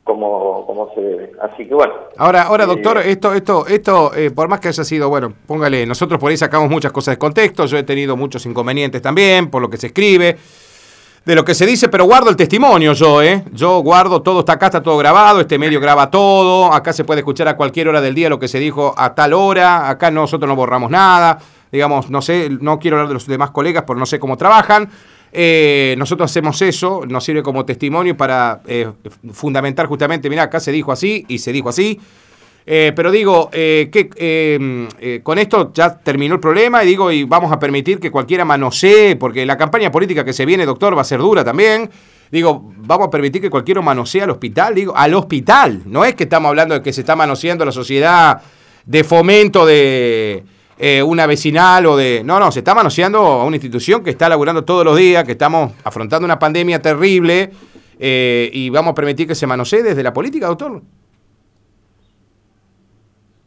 como, 0.03 0.65
como 0.67 0.93
se 0.93 1.01
debe. 1.01 1.31
Así 1.41 1.67
que 1.67 1.73
bueno. 1.73 1.93
Ahora, 2.15 2.43
ahora 2.43 2.65
eh, 2.65 2.67
doctor, 2.67 2.97
esto, 2.99 3.33
esto, 3.33 3.65
esto, 3.65 4.11
eh, 4.15 4.29
por 4.29 4.47
más 4.47 4.59
que 4.59 4.67
haya 4.67 4.83
sido, 4.83 5.09
bueno, 5.09 5.33
póngale, 5.47 5.87
nosotros 5.87 6.19
por 6.19 6.29
ahí 6.29 6.37
sacamos 6.37 6.69
muchas 6.69 6.91
cosas 6.91 7.15
de 7.15 7.17
contexto, 7.17 7.65
yo 7.65 7.77
he 7.77 7.83
tenido 7.83 8.15
muchos 8.15 8.45
inconvenientes 8.45 9.01
también, 9.01 9.49
por 9.49 9.63
lo 9.63 9.69
que 9.69 9.77
se 9.77 9.87
escribe, 9.87 10.37
de 11.25 11.35
lo 11.35 11.43
que 11.43 11.55
se 11.55 11.65
dice, 11.65 11.89
pero 11.89 12.05
guardo 12.05 12.29
el 12.29 12.35
testimonio 12.35 12.93
yo, 12.93 13.23
¿eh? 13.23 13.43
Yo 13.51 13.79
guardo 13.79 14.21
todo, 14.21 14.41
está 14.41 14.53
acá, 14.53 14.67
está 14.67 14.83
todo 14.83 14.97
grabado, 14.97 15.41
este 15.41 15.57
medio 15.57 15.81
graba 15.81 16.11
todo, 16.11 16.71
acá 16.71 16.93
se 16.93 17.03
puede 17.03 17.21
escuchar 17.21 17.47
a 17.47 17.57
cualquier 17.57 17.87
hora 17.87 17.99
del 17.99 18.13
día 18.13 18.29
lo 18.29 18.37
que 18.37 18.47
se 18.47 18.59
dijo 18.59 18.93
a 18.95 19.15
tal 19.15 19.33
hora, 19.33 19.89
acá 19.89 20.11
nosotros 20.11 20.47
no 20.47 20.55
borramos 20.55 20.91
nada, 20.91 21.39
digamos, 21.71 22.09
no 22.09 22.21
sé, 22.21 22.49
no 22.49 22.79
quiero 22.79 22.97
hablar 22.97 23.07
de 23.09 23.13
los 23.15 23.27
demás 23.27 23.51
colegas, 23.51 23.83
pero 23.85 23.99
no 23.99 24.05
sé 24.05 24.19
cómo 24.19 24.37
trabajan. 24.37 24.89
Eh, 25.31 25.95
nosotros 25.97 26.31
hacemos 26.31 26.61
eso, 26.61 27.03
nos 27.07 27.23
sirve 27.23 27.43
como 27.43 27.65
testimonio 27.65 28.15
para 28.15 28.61
eh, 28.65 28.89
fundamentar 29.33 29.85
justamente, 29.85 30.29
mira, 30.29 30.43
acá 30.43 30.59
se 30.59 30.71
dijo 30.71 30.91
así 30.91 31.25
y 31.27 31.39
se 31.39 31.51
dijo 31.51 31.69
así. 31.69 31.99
Eh, 32.69 32.91
pero 32.93 33.11
digo, 33.11 33.49
que 33.49 35.21
con 35.23 35.37
esto 35.37 35.71
ya 35.73 35.97
terminó 35.97 36.35
el 36.35 36.41
problema 36.41 36.83
y 36.83 36.87
digo, 36.87 37.11
y 37.11 37.23
vamos 37.23 37.51
a 37.51 37.59
permitir 37.59 37.99
que 37.99 38.11
cualquiera 38.11 38.43
manosee, 38.43 39.15
porque 39.15 39.45
la 39.45 39.57
campaña 39.57 39.89
política 39.89 40.25
que 40.25 40.33
se 40.33 40.45
viene, 40.45 40.65
doctor, 40.65 40.97
va 40.97 41.01
a 41.01 41.05
ser 41.05 41.19
dura 41.19 41.45
también. 41.45 41.89
Digo, 42.29 42.73
vamos 42.79 43.07
a 43.07 43.09
permitir 43.09 43.41
que 43.41 43.49
cualquiera 43.49 43.81
manosee 43.81 44.21
al 44.21 44.31
hospital, 44.31 44.75
digo, 44.75 44.93
al 44.97 45.13
hospital. 45.13 45.83
No 45.85 46.03
es 46.03 46.13
que 46.15 46.23
estamos 46.23 46.49
hablando 46.49 46.75
de 46.75 46.81
que 46.81 46.91
se 46.91 47.01
está 47.01 47.15
manoseando 47.15 47.63
la 47.63 47.71
sociedad 47.71 48.41
de 48.85 49.03
fomento 49.05 49.65
de, 49.65 50.43
eh, 50.79 51.01
una 51.01 51.25
vecinal 51.25 51.87
o 51.87 51.97
de... 51.97 52.21
No, 52.23 52.39
no, 52.39 52.51
se 52.51 52.59
está 52.59 52.75
manoseando 52.75 53.19
a 53.19 53.45
una 53.45 53.55
institución 53.55 54.03
que 54.03 54.11
está 54.11 54.29
laburando 54.29 54.63
todos 54.63 54.85
los 54.85 54.95
días, 54.95 55.23
que 55.23 55.31
estamos 55.31 55.73
afrontando 55.83 56.25
una 56.25 56.37
pandemia 56.37 56.79
terrible 56.79 57.49
eh, 57.99 58.49
y 58.53 58.69
vamos 58.69 58.91
a 58.91 58.95
permitir 58.95 59.27
que 59.27 59.33
se 59.33 59.47
manosee 59.47 59.81
desde 59.81 60.03
la 60.03 60.13
política, 60.13 60.45
doctor. 60.45 60.81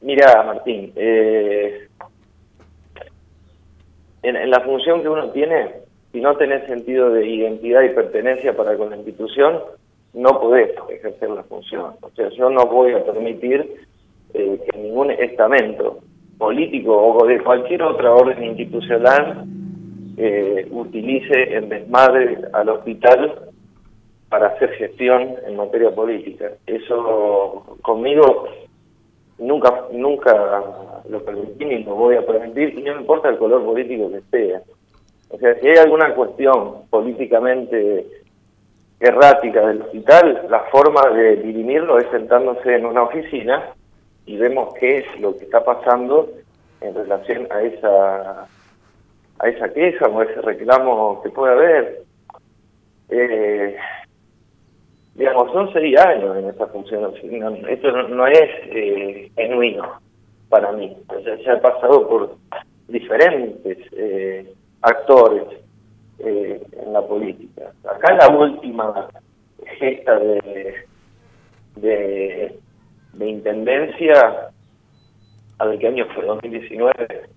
Mira, 0.00 0.42
Martín, 0.42 0.92
eh, 0.96 1.87
en, 4.22 4.50
la 4.50 4.60
función 4.62 5.02
que 5.02 5.08
uno 5.08 5.30
tiene, 5.30 5.75
si 6.10 6.20
no 6.20 6.37
tenés 6.37 6.66
sentido 6.66 7.10
de 7.10 7.28
identidad 7.28 7.82
y 7.82 7.90
pertenencia 7.90 8.56
para 8.56 8.76
con 8.76 8.90
la 8.90 8.96
institución, 8.96 9.60
no 10.14 10.40
podés 10.40 10.72
ejercer 10.88 11.30
la 11.30 11.44
función. 11.44 11.92
O 12.00 12.10
sea, 12.10 12.28
yo 12.30 12.50
no 12.50 12.66
voy 12.66 12.92
a 12.92 13.04
permitir 13.04 13.87
que 14.32 14.70
ningún 14.76 15.12
estamento 15.12 16.00
político 16.40 16.97
o 16.97 17.26
de 17.26 17.38
cualquier 17.42 17.82
otra 17.82 18.12
orden 18.12 18.42
institucional 18.42 19.44
eh, 20.16 20.66
utilice 20.73 21.54
el 21.54 21.68
desmadre 21.68 22.38
al 22.54 22.70
hospital 22.70 23.50
para 24.30 24.49
hacer 24.49 24.70
gestión 24.70 25.35
en 25.47 25.56
materia 25.56 25.94
política. 25.94 26.50
Eso 26.66 27.76
conmigo 27.82 28.49
nunca 29.38 29.85
nunca 29.92 30.32
lo 31.09 31.23
permití 31.25 31.64
ni 31.66 31.85
lo 31.85 31.94
voy 31.94 32.16
a 32.16 32.26
permitir 32.26 32.82
no 32.82 33.00
importa 33.00 33.28
el 33.28 33.38
color 33.38 33.62
político 33.62 34.11
que 34.11 34.23
sea. 34.30 34.62
O 35.28 35.38
sea, 35.38 35.54
si 35.61 35.68
hay 35.68 35.76
alguna 35.76 36.14
cuestión 36.14 36.87
políticamente 36.88 38.06
errática 38.99 39.66
del 39.66 39.82
hospital, 39.82 40.47
la 40.49 40.61
forma 40.73 41.02
de 41.11 41.37
dirimirlo 41.37 41.99
es 41.99 42.06
sentándose 42.11 42.76
en 42.76 42.87
una 42.87 43.02
oficina 43.02 43.75
y 44.30 44.37
vemos 44.37 44.72
qué 44.75 44.99
es 44.99 45.20
lo 45.20 45.37
que 45.37 45.44
está 45.44 45.64
pasando 45.64 46.28
en 46.80 46.94
relación 46.94 47.49
a 47.50 47.62
esa 47.62 48.46
a 49.40 49.49
esa 49.49 49.72
queja 49.72 50.06
o 50.06 50.22
ese 50.22 50.40
reclamo 50.42 51.20
que 51.20 51.30
puede 51.30 51.52
haber. 51.52 52.02
Eh, 53.08 53.76
digamos, 55.16 55.50
son 55.50 55.72
seis 55.72 55.99
años 55.99 56.37
en 56.37 56.49
esta 56.49 56.68
función. 56.68 57.12
esto 57.68 57.90
no, 57.90 58.26
es 58.28 58.50
eh, 58.66 59.32
genuino 59.34 60.00
para 60.49 60.70
mí. 60.72 60.96
O 61.08 61.20
se 61.20 61.50
ha 61.50 61.60
pasado 61.60 62.08
por 62.08 62.37
diferentes 62.87 63.78
eh, 63.96 64.54
actores 64.82 65.42
eh, 66.20 66.62
en 66.84 66.92
la 66.92 67.02
política. 67.02 67.72
Acá 67.84 68.14
la 68.14 68.28
última 68.28 69.08
gesta 69.80 70.20
de, 70.20 70.75
de 71.76 72.60
de 73.12 73.29
intendencia, 73.29 74.50
¿a 75.59 75.64
ver 75.67 75.79
qué 75.79 75.88
año 75.88 76.07
fue? 76.14 76.25
2019. 76.25 77.29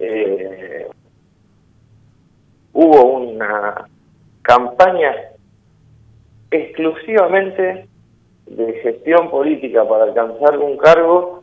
Eh, 0.00 0.86
hubo 2.72 3.04
una 3.18 3.86
campaña 4.42 5.14
exclusivamente 6.50 7.86
de 8.46 8.72
gestión 8.82 9.30
política 9.30 9.88
para 9.88 10.04
alcanzar 10.04 10.58
un 10.58 10.76
cargo 10.76 11.42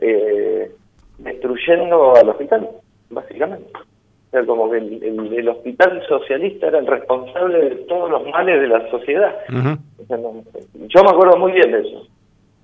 eh, 0.00 0.70
destruyendo 1.18 2.14
al 2.14 2.28
hospital, 2.28 2.68
básicamente. 3.10 3.70
O 3.74 4.30
sea, 4.30 4.44
como 4.44 4.70
que 4.70 4.78
el, 4.78 5.48
hospital 5.48 6.02
socialista 6.08 6.66
era 6.66 6.78
el 6.78 6.86
responsable 6.86 7.58
de 7.58 7.76
todos 7.86 8.10
los 8.10 8.26
males 8.28 8.60
de 8.60 8.68
la 8.68 8.90
sociedad. 8.90 9.34
yo 9.48 11.02
me 11.02 11.10
acuerdo 11.10 11.38
muy 11.38 11.52
bien 11.52 11.72
de 11.72 11.80
eso. 11.80 12.06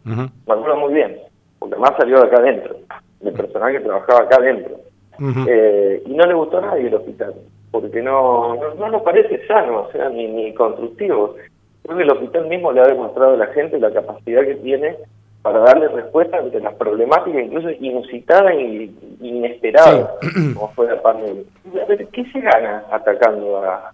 Me 0.05 0.53
acuerdo 0.53 0.77
muy 0.77 0.95
bien, 0.95 1.17
porque 1.59 1.75
además 1.75 1.95
salió 1.97 2.21
de 2.21 2.27
acá 2.27 2.37
adentro, 2.39 2.77
del 3.21 3.35
personal 3.35 3.73
que 3.73 3.81
trabajaba 3.81 4.21
acá 4.21 4.37
adentro. 4.37 4.77
Eh, 5.47 6.03
y 6.07 6.15
no 6.15 6.25
le 6.25 6.35
gustó 6.35 6.59
a 6.59 6.63
nadie 6.63 6.89
el 6.89 6.95
hospital, 6.95 7.35
porque 7.71 8.03
no, 8.03 8.57
no, 8.79 8.89
nos 8.89 9.03
parece 9.03 9.47
sano, 9.47 9.83
o 9.83 9.93
sea, 9.93 10.09
ni, 10.09 10.27
ni 10.27 10.53
constructivo. 10.55 11.37
Creo 11.85 11.97
que 11.97 12.03
el 12.03 12.11
hospital 12.11 12.49
mismo 12.49 12.73
le 12.73 12.81
ha 12.81 12.87
demostrado 12.87 13.35
a 13.35 13.37
la 13.37 13.47
gente 13.49 13.79
la 13.79 13.93
capacidad 13.93 14.43
que 14.43 14.57
tiene 14.57 14.97
para 15.43 15.59
darle 15.59 15.89
respuesta 15.89 16.39
ante 16.39 16.61
las 16.61 16.75
problemáticas 16.75 17.43
incluso 17.43 17.71
inusitadas 17.71 18.53
e 18.55 18.91
inesperadas, 19.21 20.11
como 20.55 20.69
fue 20.69 20.87
la 20.87 21.03
pandemia. 21.03 21.43
¿Qué 22.13 22.25
se 22.33 22.41
gana 22.41 22.85
atacando 22.91 23.59
a, 23.59 23.93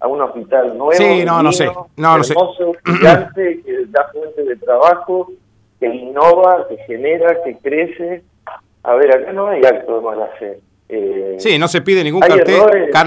a 0.00 0.06
un 0.06 0.20
hospital 0.20 0.76
nuevo, 0.76 0.92
sí, 0.92 1.24
no, 1.24 1.42
no 1.42 1.52
sé. 1.52 1.68
No, 1.96 2.16
hermoso, 2.16 2.74
gigante, 2.84 3.60
que 3.66 3.86
da 3.88 4.08
fuentes 4.12 4.46
de 4.46 4.56
trabajo, 4.56 5.32
que 5.80 5.86
innova, 5.86 6.66
que 6.68 6.76
genera, 6.78 7.42
que 7.44 7.56
crece? 7.58 8.22
A 8.84 8.94
ver, 8.94 9.14
acá 9.14 9.32
no 9.32 9.48
hay 9.48 9.64
acto 9.64 9.96
de 9.96 10.00
mala 10.02 10.26
fe. 10.38 10.60
Eh, 10.90 11.36
sí, 11.38 11.58
no 11.58 11.68
se 11.68 11.82
pide 11.82 12.02
ningún 12.02 12.22
cartel, 12.22 12.62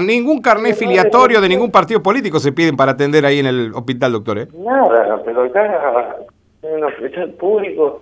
ningún 0.06 0.40
carnet 0.40 0.76
filiatorio 0.76 1.40
de 1.40 1.48
ningún 1.48 1.72
partido 1.72 2.00
político 2.00 2.38
se 2.38 2.52
piden 2.52 2.76
para 2.76 2.92
atender 2.92 3.26
ahí 3.26 3.40
en 3.40 3.46
el 3.46 3.72
hospital, 3.74 4.12
doctor. 4.12 4.38
¿eh? 4.38 4.48
Nada, 4.54 5.20
pero 5.24 5.42
acá 5.42 6.16
en 6.62 6.74
un 6.76 6.84
hospital 6.84 7.30
público, 7.30 8.00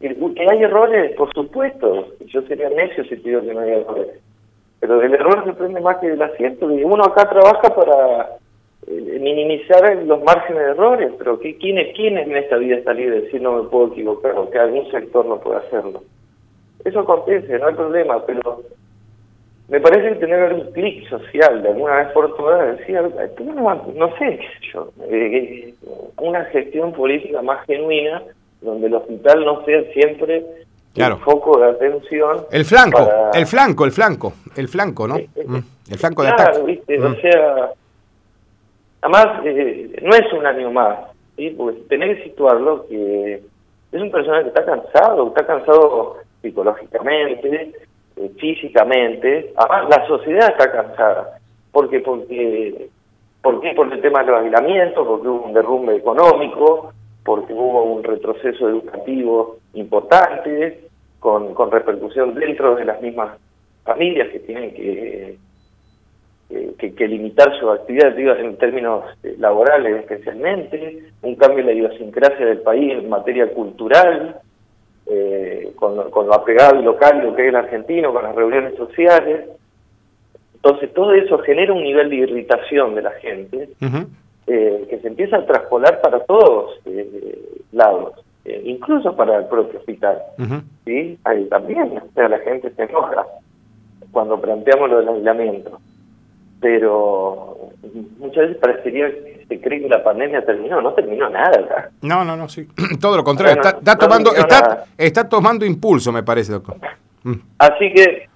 que 0.00 0.16
hay 0.48 0.62
errores, 0.62 1.16
por 1.16 1.32
supuesto. 1.34 2.06
Yo 2.26 2.42
sería 2.42 2.68
necio 2.70 3.04
si 3.04 3.16
pido 3.16 3.40
que 3.40 3.52
no 3.52 3.60
haya 3.60 3.78
errores. 3.78 4.08
Pero 4.80 4.98
del 4.98 5.14
error 5.14 5.44
se 5.44 5.54
prende 5.54 5.80
más 5.80 5.98
que 5.98 6.10
del 6.10 6.22
acierto. 6.22 6.70
Y 6.70 6.84
uno 6.84 7.04
acá 7.04 7.28
trabaja 7.28 7.74
para 7.74 8.36
eh, 8.86 9.18
minimizar 9.20 9.96
los 10.04 10.22
márgenes 10.22 10.62
de 10.62 10.70
errores. 10.70 11.12
Pero 11.18 11.38
¿quién, 11.38 11.78
es, 11.78 11.94
¿quién 11.94 12.18
en 12.18 12.36
esta 12.36 12.56
vida 12.56 12.76
está 12.76 12.92
libre 12.92 13.16
de 13.16 13.22
decir 13.22 13.40
no 13.42 13.62
me 13.62 13.68
puedo 13.68 13.88
equivocar 13.88 14.32
o 14.36 14.50
que 14.50 14.58
algún 14.58 14.90
sector 14.90 15.24
no 15.26 15.40
puede 15.40 15.58
hacerlo? 15.58 16.02
Eso 16.84 17.00
acontece, 17.00 17.58
no 17.58 17.66
hay 17.66 17.74
problema, 17.74 18.24
pero 18.24 18.62
me 19.68 19.80
parece 19.80 20.10
que 20.10 20.26
tener 20.26 20.52
un 20.52 20.70
clic 20.72 21.08
social 21.08 21.60
de 21.62 21.70
alguna 21.70 21.96
vez 21.96 22.08
por 22.12 22.36
todas, 22.36 22.78
decir, 22.78 22.94
no, 22.94 24.16
sé, 24.18 24.38
yo, 24.72 24.88
eh, 25.10 25.74
una 26.18 26.44
gestión 26.46 26.92
política 26.92 27.42
más 27.42 27.66
genuina, 27.66 28.22
donde 28.60 28.86
el 28.86 28.94
hospital 28.94 29.44
no 29.44 29.64
sea 29.64 29.82
siempre 29.92 30.44
el 30.96 31.16
foco 31.16 31.58
de 31.58 31.70
atención. 31.70 32.46
El 32.50 32.64
flanco, 32.64 33.08
el 33.34 33.46
flanco, 33.46 33.84
el 33.84 33.92
flanco, 33.92 34.32
el 34.56 34.68
flanco, 34.68 35.08
¿no? 35.08 35.16
Mm, 35.16 35.58
el 35.90 35.98
flanco 35.98 36.22
de 36.22 36.34
claro, 36.34 36.64
¿viste? 36.64 36.98
O 37.00 37.10
mm. 37.10 37.20
sea, 37.20 37.70
además, 39.02 39.26
eh, 39.44 40.00
no 40.02 40.14
es 40.14 40.32
un 40.32 40.46
año 40.46 40.70
más, 40.70 40.98
¿sí? 41.36 41.50
Porque 41.50 41.80
tenés 41.88 42.18
que 42.18 42.24
situarlo 42.24 42.86
que 42.88 43.42
es 43.92 44.00
un 44.00 44.10
personaje 44.10 44.44
que 44.44 44.48
está 44.48 44.64
cansado, 44.64 45.28
está 45.28 45.46
cansado 45.46 46.16
psicológicamente, 46.42 47.72
eh, 48.16 48.30
físicamente, 48.38 49.52
además 49.56 49.88
la 49.90 50.06
sociedad 50.06 50.50
está 50.50 50.72
cansada. 50.72 51.38
porque 51.72 52.00
Porque, 52.00 52.88
¿Por 53.42 53.60
qué? 53.60 53.74
Por 53.74 53.92
el 53.92 54.00
tema 54.00 54.24
del 54.24 54.34
aislamiento, 54.34 55.06
porque 55.06 55.28
hubo 55.28 55.46
un 55.46 55.52
derrumbe 55.52 55.94
económico, 55.94 56.92
porque 57.24 57.52
hubo 57.52 57.82
un 57.82 58.02
retroceso 58.02 58.68
educativo 58.68 59.58
importante, 59.74 60.85
con, 61.26 61.54
con 61.54 61.72
repercusión 61.72 62.34
dentro 62.34 62.76
de 62.76 62.84
las 62.84 63.02
mismas 63.02 63.36
familias 63.82 64.28
que 64.28 64.38
tienen 64.38 64.72
que, 64.72 65.36
que, 66.78 66.94
que, 66.94 67.08
limitar 67.08 67.52
su 67.58 67.68
actividad 67.68 68.16
en 68.16 68.56
términos 68.58 69.02
eh, 69.24 69.34
laborales 69.36 70.02
especialmente, 70.02 71.02
un 71.22 71.34
cambio 71.34 71.58
en 71.58 71.66
la 71.66 71.72
idiosincrasia 71.72 72.46
del 72.46 72.60
país 72.60 72.92
en 72.92 73.08
materia 73.08 73.52
cultural, 73.52 74.36
eh, 75.06 75.72
con, 75.74 75.96
lo 75.96 76.32
apegado 76.32 76.78
y 76.78 76.84
local, 76.84 77.20
lo 77.24 77.34
que 77.34 77.42
es 77.42 77.48
el 77.48 77.56
argentino, 77.56 78.12
con 78.12 78.22
las 78.22 78.36
reuniones 78.36 78.76
sociales. 78.76 79.48
Entonces 80.54 80.94
todo 80.94 81.12
eso 81.12 81.38
genera 81.38 81.72
un 81.72 81.82
nivel 81.82 82.08
de 82.08 82.16
irritación 82.18 82.94
de 82.94 83.02
la 83.02 83.10
gente 83.14 83.68
eh, 84.46 84.86
que 84.88 84.98
se 85.00 85.08
empieza 85.08 85.38
a 85.38 85.46
traspolar 85.46 86.00
para 86.00 86.20
todos 86.20 86.78
eh, 88.46 88.62
incluso 88.64 89.16
para 89.16 89.38
el 89.38 89.46
propio 89.46 89.80
hospital. 89.80 90.22
¿sí? 90.84 91.18
Ahí 91.24 91.44
también 91.46 92.00
la 92.14 92.38
gente 92.38 92.70
se 92.70 92.82
enoja 92.84 93.26
cuando 94.12 94.40
planteamos 94.40 94.88
lo 94.88 94.98
del 94.98 95.08
aislamiento. 95.08 95.80
Pero 96.60 97.70
muchas 98.18 98.48
veces 98.48 98.56
parecería 98.58 99.10
se 99.48 99.60
cree 99.60 99.80
que 99.80 99.88
la 99.88 100.02
pandemia 100.02 100.44
terminó, 100.44 100.80
no 100.80 100.92
terminó 100.94 101.28
nada 101.28 101.90
No, 102.02 102.24
no, 102.24 102.36
no, 102.36 102.48
sí. 102.48 102.66
Todo 103.00 103.16
lo 103.16 103.24
contrario, 103.24 103.60
está, 103.62 103.96
tomando, 103.96 104.34
está, 104.34 104.84
está 104.96 105.28
tomando 105.28 105.64
impulso, 105.64 106.12
me 106.12 106.22
parece, 106.22 106.52
doctor. 106.52 106.76
Mm. 107.22 107.34
Así 107.58 107.92
que, 107.92 108.28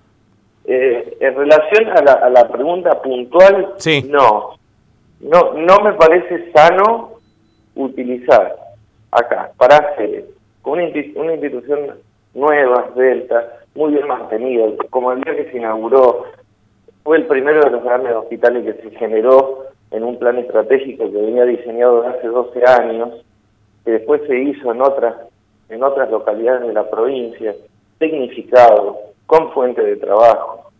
eh, 0.66 1.16
en 1.20 1.34
relación 1.34 1.88
a 1.96 2.02
la, 2.02 2.12
a 2.12 2.30
la 2.30 2.48
pregunta 2.48 3.00
puntual, 3.02 3.74
sí. 3.78 4.06
no, 4.08 4.56
no, 5.20 5.54
no 5.54 5.78
me 5.80 5.92
parece 5.94 6.50
sano 6.52 7.12
utilizar 7.74 8.59
acá, 9.10 9.50
para 9.56 9.76
hacer 9.76 10.24
una, 10.64 10.82
una 11.16 11.32
institución 11.32 11.98
nueva, 12.34 12.90
delta, 12.94 13.60
muy 13.74 13.92
bien 13.92 14.06
mantenida, 14.06 14.66
como 14.90 15.12
el 15.12 15.20
día 15.22 15.36
que 15.36 15.50
se 15.50 15.58
inauguró, 15.58 16.24
fue 17.02 17.16
el 17.18 17.26
primero 17.26 17.60
de 17.60 17.70
los 17.70 17.82
grandes 17.82 18.14
hospitales 18.14 18.64
que 18.64 18.82
se 18.82 18.96
generó 18.96 19.64
en 19.90 20.04
un 20.04 20.18
plan 20.18 20.38
estratégico 20.38 21.10
que 21.10 21.18
venía 21.18 21.44
diseñado 21.44 22.06
hace 22.06 22.28
12 22.28 22.64
años, 22.64 23.24
que 23.84 23.92
después 23.92 24.22
se 24.26 24.38
hizo 24.38 24.72
en 24.72 24.82
otras, 24.82 25.14
en 25.68 25.82
otras 25.82 26.10
localidades 26.10 26.66
de 26.66 26.72
la 26.72 26.88
provincia, 26.88 27.54
tecnificado, 27.98 28.98
con 29.26 29.52
fuente 29.52 29.82
de 29.82 29.96
trabajo, 29.96 30.70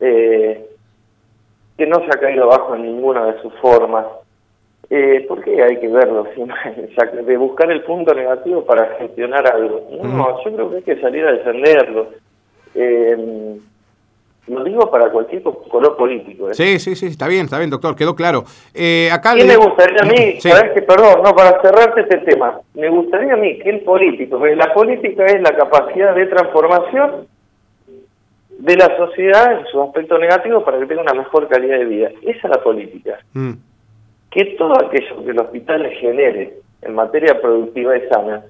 eh, 0.00 0.66
que 1.76 1.86
no 1.86 1.96
se 2.00 2.06
ha 2.06 2.20
caído 2.20 2.44
abajo 2.44 2.74
en 2.74 2.82
ninguna 2.82 3.26
de 3.26 3.42
sus 3.42 3.52
formas. 3.54 4.06
Eh, 4.90 5.24
¿Por 5.26 5.42
qué 5.42 5.62
hay 5.62 5.78
que 5.78 5.88
verlo? 5.88 6.26
de 7.26 7.36
buscar 7.36 7.70
el 7.70 7.82
punto 7.82 8.14
negativo 8.14 8.64
para 8.64 8.96
gestionar 8.98 9.46
algo. 9.52 9.88
No, 10.02 10.44
yo 10.44 10.52
creo 10.54 10.70
que 10.70 10.76
hay 10.76 10.82
que 10.82 11.00
salir 11.00 11.24
a 11.24 11.32
defenderlo. 11.32 12.08
Eh, 12.74 13.58
lo 14.46 14.62
digo 14.62 14.90
para 14.90 15.10
cualquier 15.10 15.42
color 15.42 15.96
político. 15.96 16.50
¿eh? 16.50 16.54
Sí, 16.54 16.78
sí, 16.78 16.94
sí, 16.94 17.06
está 17.06 17.28
bien, 17.28 17.46
está 17.46 17.58
bien, 17.58 17.70
doctor, 17.70 17.96
quedó 17.96 18.14
claro. 18.14 18.44
Eh, 18.74 19.08
acá 19.10 19.34
¿Qué 19.34 19.44
me 19.44 19.56
gustaría 19.56 20.02
a 20.02 20.04
mí? 20.04 20.38
¿Sabes 20.40 20.72
que, 20.72 20.82
perdón, 20.82 21.22
no, 21.22 21.34
para 21.34 21.60
cerrarte 21.62 22.02
este 22.02 22.18
tema, 22.18 22.60
me 22.74 22.90
gustaría 22.90 23.32
a 23.32 23.36
mí 23.36 23.58
que 23.58 23.70
el 23.70 23.80
político, 23.80 24.38
porque 24.38 24.56
la 24.56 24.72
política 24.74 25.24
es 25.26 25.40
la 25.40 25.56
capacidad 25.56 26.14
de 26.14 26.26
transformación 26.26 27.26
de 28.58 28.76
la 28.76 28.96
sociedad 28.96 29.58
en 29.58 29.66
sus 29.66 29.80
aspectos 29.82 30.20
negativos 30.20 30.62
para 30.62 30.78
que 30.78 30.86
tenga 30.86 31.02
una 31.02 31.14
mejor 31.14 31.48
calidad 31.48 31.78
de 31.78 31.84
vida. 31.86 32.10
Esa 32.22 32.48
es 32.48 32.50
la 32.50 32.62
política. 32.62 33.18
Mm. 33.32 33.52
Que 34.34 34.44
todo 34.56 34.74
aquello 34.84 35.24
que 35.24 35.30
el 35.30 35.40
hospital 35.40 35.88
genere 36.00 36.54
en 36.82 36.94
materia 36.94 37.40
productiva 37.40 37.96
y 37.96 38.08
sana 38.08 38.44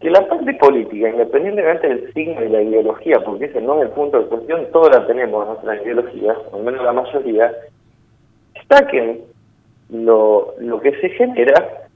que 0.00 0.10
la 0.10 0.28
parte 0.28 0.52
política, 0.54 1.08
independientemente 1.08 1.88
del 1.88 2.12
signo 2.12 2.44
y 2.44 2.48
la 2.48 2.62
ideología, 2.62 3.18
porque 3.24 3.46
ese 3.46 3.60
no 3.60 3.78
es 3.78 3.88
el 3.88 3.94
punto 3.94 4.18
de 4.18 4.26
cuestión, 4.26 4.66
todos 4.72 4.90
la 4.90 5.06
tenemos 5.06 5.46
nuestra 5.46 5.82
ideología, 5.82 6.36
al 6.52 6.62
menos 6.62 6.84
la 6.84 6.92
mayoría, 6.92 7.52
destaquen 8.54 9.22
lo, 9.90 10.54
lo 10.58 10.80
que 10.80 10.92
se 11.00 11.08
genera 11.10 11.88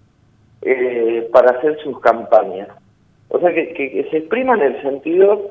eh, 0.62 1.28
para 1.32 1.58
hacer 1.58 1.78
sus 1.82 2.00
campañas. 2.00 2.68
O 3.28 3.38
sea, 3.38 3.52
que, 3.52 3.72
que, 3.74 4.08
se 4.10 4.16
exprima 4.16 4.54
en 4.54 4.62
el 4.62 4.82
sentido 4.82 5.50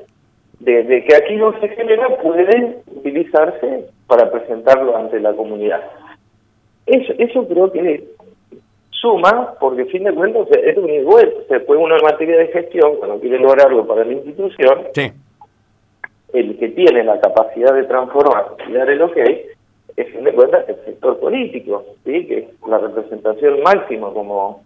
de, 0.58 0.82
de, 0.82 1.04
que 1.04 1.16
aquí 1.16 1.36
lo 1.36 1.52
que 1.52 1.68
se 1.68 1.76
genera 1.76 2.08
puede 2.20 2.78
utilizarse 2.94 3.86
para 4.06 4.30
presentarlo 4.30 4.96
ante 4.96 5.20
la 5.20 5.32
comunidad. 5.32 5.80
Eso, 6.86 7.12
eso 7.18 7.46
creo 7.46 7.70
que 7.70 8.04
suma, 8.90 9.54
porque 9.60 9.86
fin 9.86 10.04
de 10.04 10.12
cuentas 10.12 10.46
es 10.50 10.76
un 10.76 10.90
igual, 10.90 11.32
se 11.48 11.60
puede 11.60 11.80
una 11.80 11.96
materia 12.02 12.36
de 12.38 12.48
gestión, 12.48 12.96
cuando 12.96 13.20
quiere 13.20 13.38
lograrlo 13.38 13.86
para 13.86 14.04
la 14.04 14.12
institución, 14.12 14.86
el 16.32 16.58
que 16.58 16.68
tiene 16.68 17.04
la 17.04 17.20
capacidad 17.20 17.74
de 17.74 17.84
transformar 17.84 18.54
y 18.68 18.72
dar 18.72 18.88
el 18.90 19.02
ok, 19.02 19.16
es 19.96 20.12
fin 20.12 20.24
de 20.24 20.32
cuentas 20.32 20.68
el 20.68 20.76
sector 20.84 21.18
político, 21.18 21.84
¿sí? 22.04 22.26
que 22.26 22.38
es 22.38 22.46
la 22.66 22.78
representación 22.78 23.62
máxima 23.62 24.12
como 24.12 24.62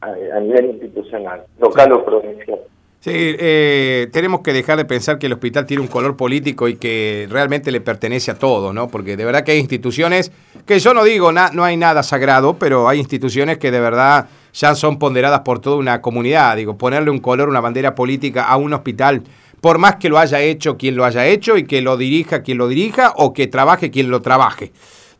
a, 0.00 0.40
nivel 0.40 0.66
institucional, 0.66 1.42
local 1.58 1.92
o 1.92 2.04
provincial. 2.04 2.58
Sí, 3.04 3.10
eh, 3.12 4.08
tenemos 4.12 4.42
que 4.42 4.52
dejar 4.52 4.76
de 4.76 4.84
pensar 4.84 5.18
que 5.18 5.26
el 5.26 5.32
hospital 5.32 5.66
tiene 5.66 5.82
un 5.82 5.88
color 5.88 6.16
político 6.16 6.68
y 6.68 6.76
que 6.76 7.26
realmente 7.28 7.72
le 7.72 7.80
pertenece 7.80 8.30
a 8.30 8.36
todos, 8.36 8.72
¿no? 8.72 8.86
Porque 8.86 9.16
de 9.16 9.24
verdad 9.24 9.42
que 9.42 9.50
hay 9.50 9.58
instituciones 9.58 10.30
que 10.64 10.78
yo 10.78 10.94
no 10.94 11.02
digo, 11.02 11.32
no 11.32 11.64
hay 11.64 11.76
nada 11.76 12.04
sagrado, 12.04 12.56
pero 12.60 12.88
hay 12.88 13.00
instituciones 13.00 13.58
que 13.58 13.72
de 13.72 13.80
verdad 13.80 14.28
ya 14.52 14.76
son 14.76 15.00
ponderadas 15.00 15.40
por 15.40 15.58
toda 15.58 15.78
una 15.78 16.00
comunidad. 16.00 16.56
Digo, 16.56 16.78
ponerle 16.78 17.10
un 17.10 17.18
color, 17.18 17.48
una 17.48 17.58
bandera 17.58 17.96
política 17.96 18.44
a 18.44 18.56
un 18.56 18.72
hospital, 18.72 19.24
por 19.60 19.78
más 19.78 19.96
que 19.96 20.08
lo 20.08 20.20
haya 20.20 20.40
hecho 20.40 20.78
quien 20.78 20.94
lo 20.94 21.04
haya 21.04 21.26
hecho 21.26 21.56
y 21.56 21.64
que 21.64 21.82
lo 21.82 21.96
dirija 21.96 22.44
quien 22.44 22.58
lo 22.58 22.68
dirija 22.68 23.14
o 23.16 23.32
que 23.32 23.48
trabaje 23.48 23.90
quien 23.90 24.12
lo 24.12 24.22
trabaje 24.22 24.70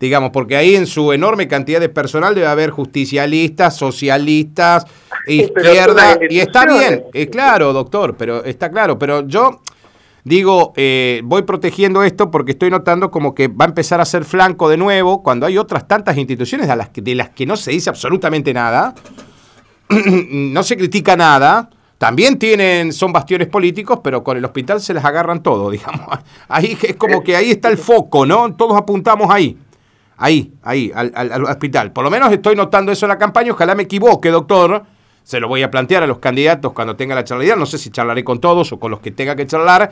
digamos, 0.02 0.30
porque 0.32 0.56
ahí 0.56 0.74
en 0.74 0.88
su 0.88 1.12
enorme 1.12 1.46
cantidad 1.46 1.78
de 1.78 1.88
personal 1.88 2.34
debe 2.34 2.48
haber 2.48 2.70
justicialistas, 2.70 3.76
socialistas, 3.76 4.84
izquierda, 5.28 6.18
y 6.28 6.40
está 6.40 6.66
bien, 6.66 7.04
es 7.14 7.28
claro, 7.28 7.72
doctor, 7.72 8.16
pero 8.16 8.44
está 8.44 8.68
claro, 8.68 8.98
pero 8.98 9.24
yo 9.28 9.60
digo, 10.24 10.72
eh, 10.74 11.20
voy 11.22 11.42
protegiendo 11.42 12.02
esto 12.02 12.32
porque 12.32 12.50
estoy 12.50 12.68
notando 12.68 13.12
como 13.12 13.32
que 13.32 13.46
va 13.46 13.64
a 13.64 13.68
empezar 13.68 14.00
a 14.00 14.04
ser 14.04 14.24
flanco 14.24 14.68
de 14.68 14.76
nuevo 14.76 15.22
cuando 15.22 15.46
hay 15.46 15.56
otras 15.56 15.86
tantas 15.86 16.16
instituciones 16.18 16.66
de 16.66 16.74
las 16.74 16.88
que, 16.88 17.00
de 17.00 17.14
las 17.14 17.30
que 17.30 17.46
no 17.46 17.56
se 17.56 17.70
dice 17.70 17.88
absolutamente 17.88 18.52
nada, 18.52 18.96
no 19.88 20.64
se 20.64 20.76
critica 20.76 21.14
nada, 21.14 21.70
también 21.98 22.40
tienen, 22.40 22.92
son 22.92 23.12
bastiones 23.12 23.46
políticos, 23.46 24.00
pero 24.02 24.24
con 24.24 24.36
el 24.36 24.44
hospital 24.44 24.80
se 24.80 24.94
les 24.94 25.04
agarran 25.04 25.44
todo, 25.44 25.70
digamos. 25.70 26.08
Ahí 26.48 26.76
es 26.82 26.96
como 26.96 27.22
que 27.22 27.36
ahí 27.36 27.52
está 27.52 27.68
el 27.68 27.78
foco, 27.78 28.26
¿no? 28.26 28.52
Todos 28.56 28.76
apuntamos 28.76 29.30
ahí. 29.30 29.56
Ahí, 30.16 30.52
ahí, 30.62 30.92
al, 30.94 31.12
al 31.14 31.44
hospital. 31.44 31.92
Por 31.92 32.04
lo 32.04 32.10
menos 32.10 32.32
estoy 32.32 32.54
notando 32.54 32.92
eso 32.92 33.06
en 33.06 33.10
la 33.10 33.18
campaña. 33.18 33.52
Ojalá 33.52 33.74
me 33.74 33.84
equivoque, 33.84 34.30
doctor. 34.30 34.84
Se 35.22 35.40
lo 35.40 35.48
voy 35.48 35.62
a 35.62 35.70
plantear 35.70 36.02
a 36.02 36.06
los 36.06 36.18
candidatos 36.18 36.72
cuando 36.72 36.96
tenga 36.96 37.14
la 37.14 37.24
charla. 37.24 37.56
No 37.56 37.66
sé 37.66 37.78
si 37.78 37.90
charlaré 37.90 38.24
con 38.24 38.40
todos 38.40 38.72
o 38.72 38.78
con 38.78 38.90
los 38.90 39.00
que 39.00 39.10
tenga 39.10 39.36
que 39.36 39.46
charlar 39.46 39.90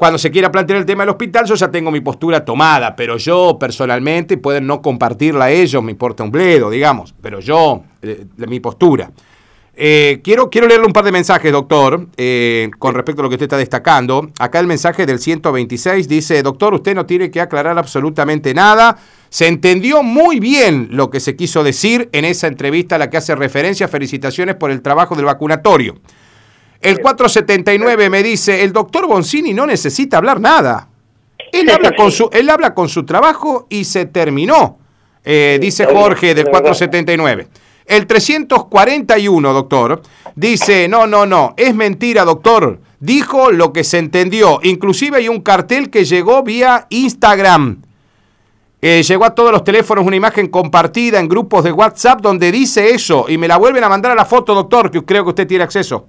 cuando 0.00 0.18
se 0.18 0.30
quiera 0.30 0.50
plantear 0.50 0.78
el 0.78 0.86
tema 0.86 1.02
del 1.02 1.10
hospital, 1.10 1.44
yo 1.44 1.54
ya 1.54 1.70
tengo 1.70 1.90
mi 1.90 2.00
postura 2.00 2.42
tomada, 2.42 2.96
pero 2.96 3.18
yo 3.18 3.58
personalmente, 3.60 4.38
pueden 4.38 4.66
no 4.66 4.80
compartirla 4.80 5.50
ellos, 5.50 5.82
me 5.82 5.90
importa 5.90 6.24
un 6.24 6.30
bledo, 6.30 6.70
digamos, 6.70 7.14
pero 7.20 7.38
yo, 7.38 7.82
eh, 8.00 8.24
mi 8.38 8.60
postura. 8.60 9.10
Eh, 9.82 10.20
quiero, 10.22 10.50
quiero 10.50 10.68
leerle 10.68 10.84
un 10.84 10.92
par 10.92 11.06
de 11.06 11.10
mensajes, 11.10 11.50
doctor, 11.50 12.06
eh, 12.18 12.70
con 12.78 12.94
respecto 12.94 13.22
a 13.22 13.24
lo 13.24 13.30
que 13.30 13.36
usted 13.36 13.44
está 13.44 13.56
destacando. 13.56 14.28
Acá 14.38 14.60
el 14.60 14.66
mensaje 14.66 15.06
del 15.06 15.18
126 15.18 16.06
dice, 16.06 16.42
doctor, 16.42 16.74
usted 16.74 16.94
no 16.94 17.06
tiene 17.06 17.30
que 17.30 17.40
aclarar 17.40 17.78
absolutamente 17.78 18.52
nada. 18.52 18.98
Se 19.30 19.46
entendió 19.46 20.02
muy 20.02 20.38
bien 20.38 20.88
lo 20.90 21.08
que 21.08 21.18
se 21.18 21.34
quiso 21.34 21.64
decir 21.64 22.10
en 22.12 22.26
esa 22.26 22.46
entrevista 22.46 22.96
a 22.96 22.98
la 22.98 23.08
que 23.08 23.16
hace 23.16 23.34
referencia. 23.34 23.88
Felicitaciones 23.88 24.56
por 24.56 24.70
el 24.70 24.82
trabajo 24.82 25.16
del 25.16 25.24
vacunatorio. 25.24 25.94
El 26.82 27.00
479 27.00 28.10
me 28.10 28.22
dice, 28.22 28.62
el 28.62 28.74
doctor 28.74 29.06
Boncini 29.06 29.54
no 29.54 29.64
necesita 29.64 30.18
hablar 30.18 30.42
nada. 30.42 30.88
Él 31.52 31.70
habla 31.70 31.92
con 31.96 32.12
su, 32.12 32.28
él 32.34 32.50
habla 32.50 32.74
con 32.74 32.90
su 32.90 33.06
trabajo 33.06 33.66
y 33.70 33.84
se 33.84 34.04
terminó, 34.04 34.78
eh, 35.24 35.56
dice 35.58 35.86
Jorge 35.86 36.34
del 36.34 36.50
479. 36.50 37.48
El 37.90 38.06
341, 38.06 39.52
doctor, 39.52 40.00
dice, 40.36 40.86
no, 40.86 41.08
no, 41.08 41.26
no, 41.26 41.54
es 41.56 41.74
mentira, 41.74 42.24
doctor. 42.24 42.78
Dijo 43.00 43.50
lo 43.50 43.72
que 43.72 43.82
se 43.82 43.98
entendió. 43.98 44.60
Inclusive 44.62 45.16
hay 45.16 45.28
un 45.28 45.40
cartel 45.40 45.90
que 45.90 46.04
llegó 46.04 46.44
vía 46.44 46.86
Instagram. 46.90 47.82
Eh, 48.80 49.02
llegó 49.02 49.24
a 49.24 49.34
todos 49.34 49.50
los 49.50 49.64
teléfonos 49.64 50.06
una 50.06 50.14
imagen 50.14 50.46
compartida 50.46 51.18
en 51.18 51.26
grupos 51.26 51.64
de 51.64 51.72
WhatsApp 51.72 52.20
donde 52.20 52.52
dice 52.52 52.90
eso. 52.90 53.24
Y 53.28 53.36
me 53.38 53.48
la 53.48 53.56
vuelven 53.56 53.82
a 53.82 53.88
mandar 53.88 54.12
a 54.12 54.14
la 54.14 54.24
foto, 54.24 54.54
doctor, 54.54 54.88
que 54.92 55.04
creo 55.04 55.24
que 55.24 55.30
usted 55.30 55.48
tiene 55.48 55.64
acceso. 55.64 56.06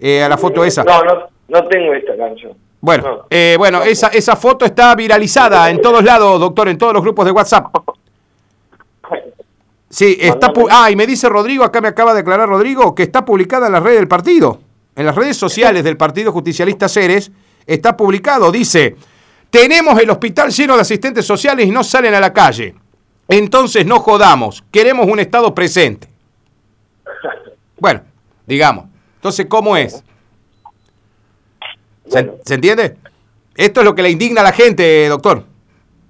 Eh, 0.00 0.20
a 0.20 0.28
la 0.28 0.36
foto 0.36 0.64
esa. 0.64 0.82
No, 0.82 1.04
no, 1.04 1.28
no 1.46 1.64
tengo 1.68 1.94
esta 1.94 2.16
canción. 2.16 2.54
Bueno, 2.80 3.26
eh, 3.30 3.54
bueno, 3.56 3.84
esa, 3.84 4.08
esa 4.08 4.34
foto 4.34 4.64
está 4.64 4.96
viralizada 4.96 5.70
en 5.70 5.80
todos 5.80 6.02
lados, 6.02 6.40
doctor, 6.40 6.68
en 6.68 6.76
todos 6.76 6.92
los 6.92 7.02
grupos 7.02 7.24
de 7.24 7.30
WhatsApp. 7.30 7.66
Sí, 9.94 10.18
está 10.20 10.52
ah, 10.72 10.90
y 10.90 10.96
me 10.96 11.06
dice 11.06 11.28
Rodrigo, 11.28 11.62
acá 11.62 11.80
me 11.80 11.86
acaba 11.86 12.12
de 12.14 12.20
aclarar 12.22 12.48
Rodrigo, 12.48 12.96
que 12.96 13.04
está 13.04 13.24
publicada 13.24 13.68
en 13.68 13.74
las 13.74 13.82
redes 13.84 13.98
del 13.98 14.08
partido, 14.08 14.58
en 14.96 15.06
las 15.06 15.14
redes 15.14 15.36
sociales 15.36 15.84
del 15.84 15.96
Partido 15.96 16.32
Justicialista 16.32 16.88
Ceres, 16.88 17.30
está 17.64 17.96
publicado, 17.96 18.50
dice, 18.50 18.96
tenemos 19.50 19.96
el 20.00 20.10
hospital 20.10 20.50
lleno 20.50 20.74
de 20.74 20.80
asistentes 20.80 21.24
sociales 21.24 21.68
y 21.68 21.70
no 21.70 21.84
salen 21.84 22.12
a 22.12 22.18
la 22.18 22.32
calle. 22.32 22.74
Entonces 23.28 23.86
no 23.86 24.00
jodamos, 24.00 24.64
queremos 24.72 25.06
un 25.06 25.20
Estado 25.20 25.54
presente. 25.54 26.08
Bueno, 27.78 28.00
digamos, 28.46 28.86
entonces, 29.14 29.46
¿cómo 29.46 29.76
es? 29.76 30.02
¿Se, 32.08 32.54
entiende? 32.54 32.96
Esto 33.54 33.80
es 33.80 33.84
lo 33.84 33.94
que 33.94 34.02
le 34.02 34.10
indigna 34.10 34.40
a 34.40 34.44
la 34.44 34.52
gente, 34.52 35.06
doctor. 35.08 35.44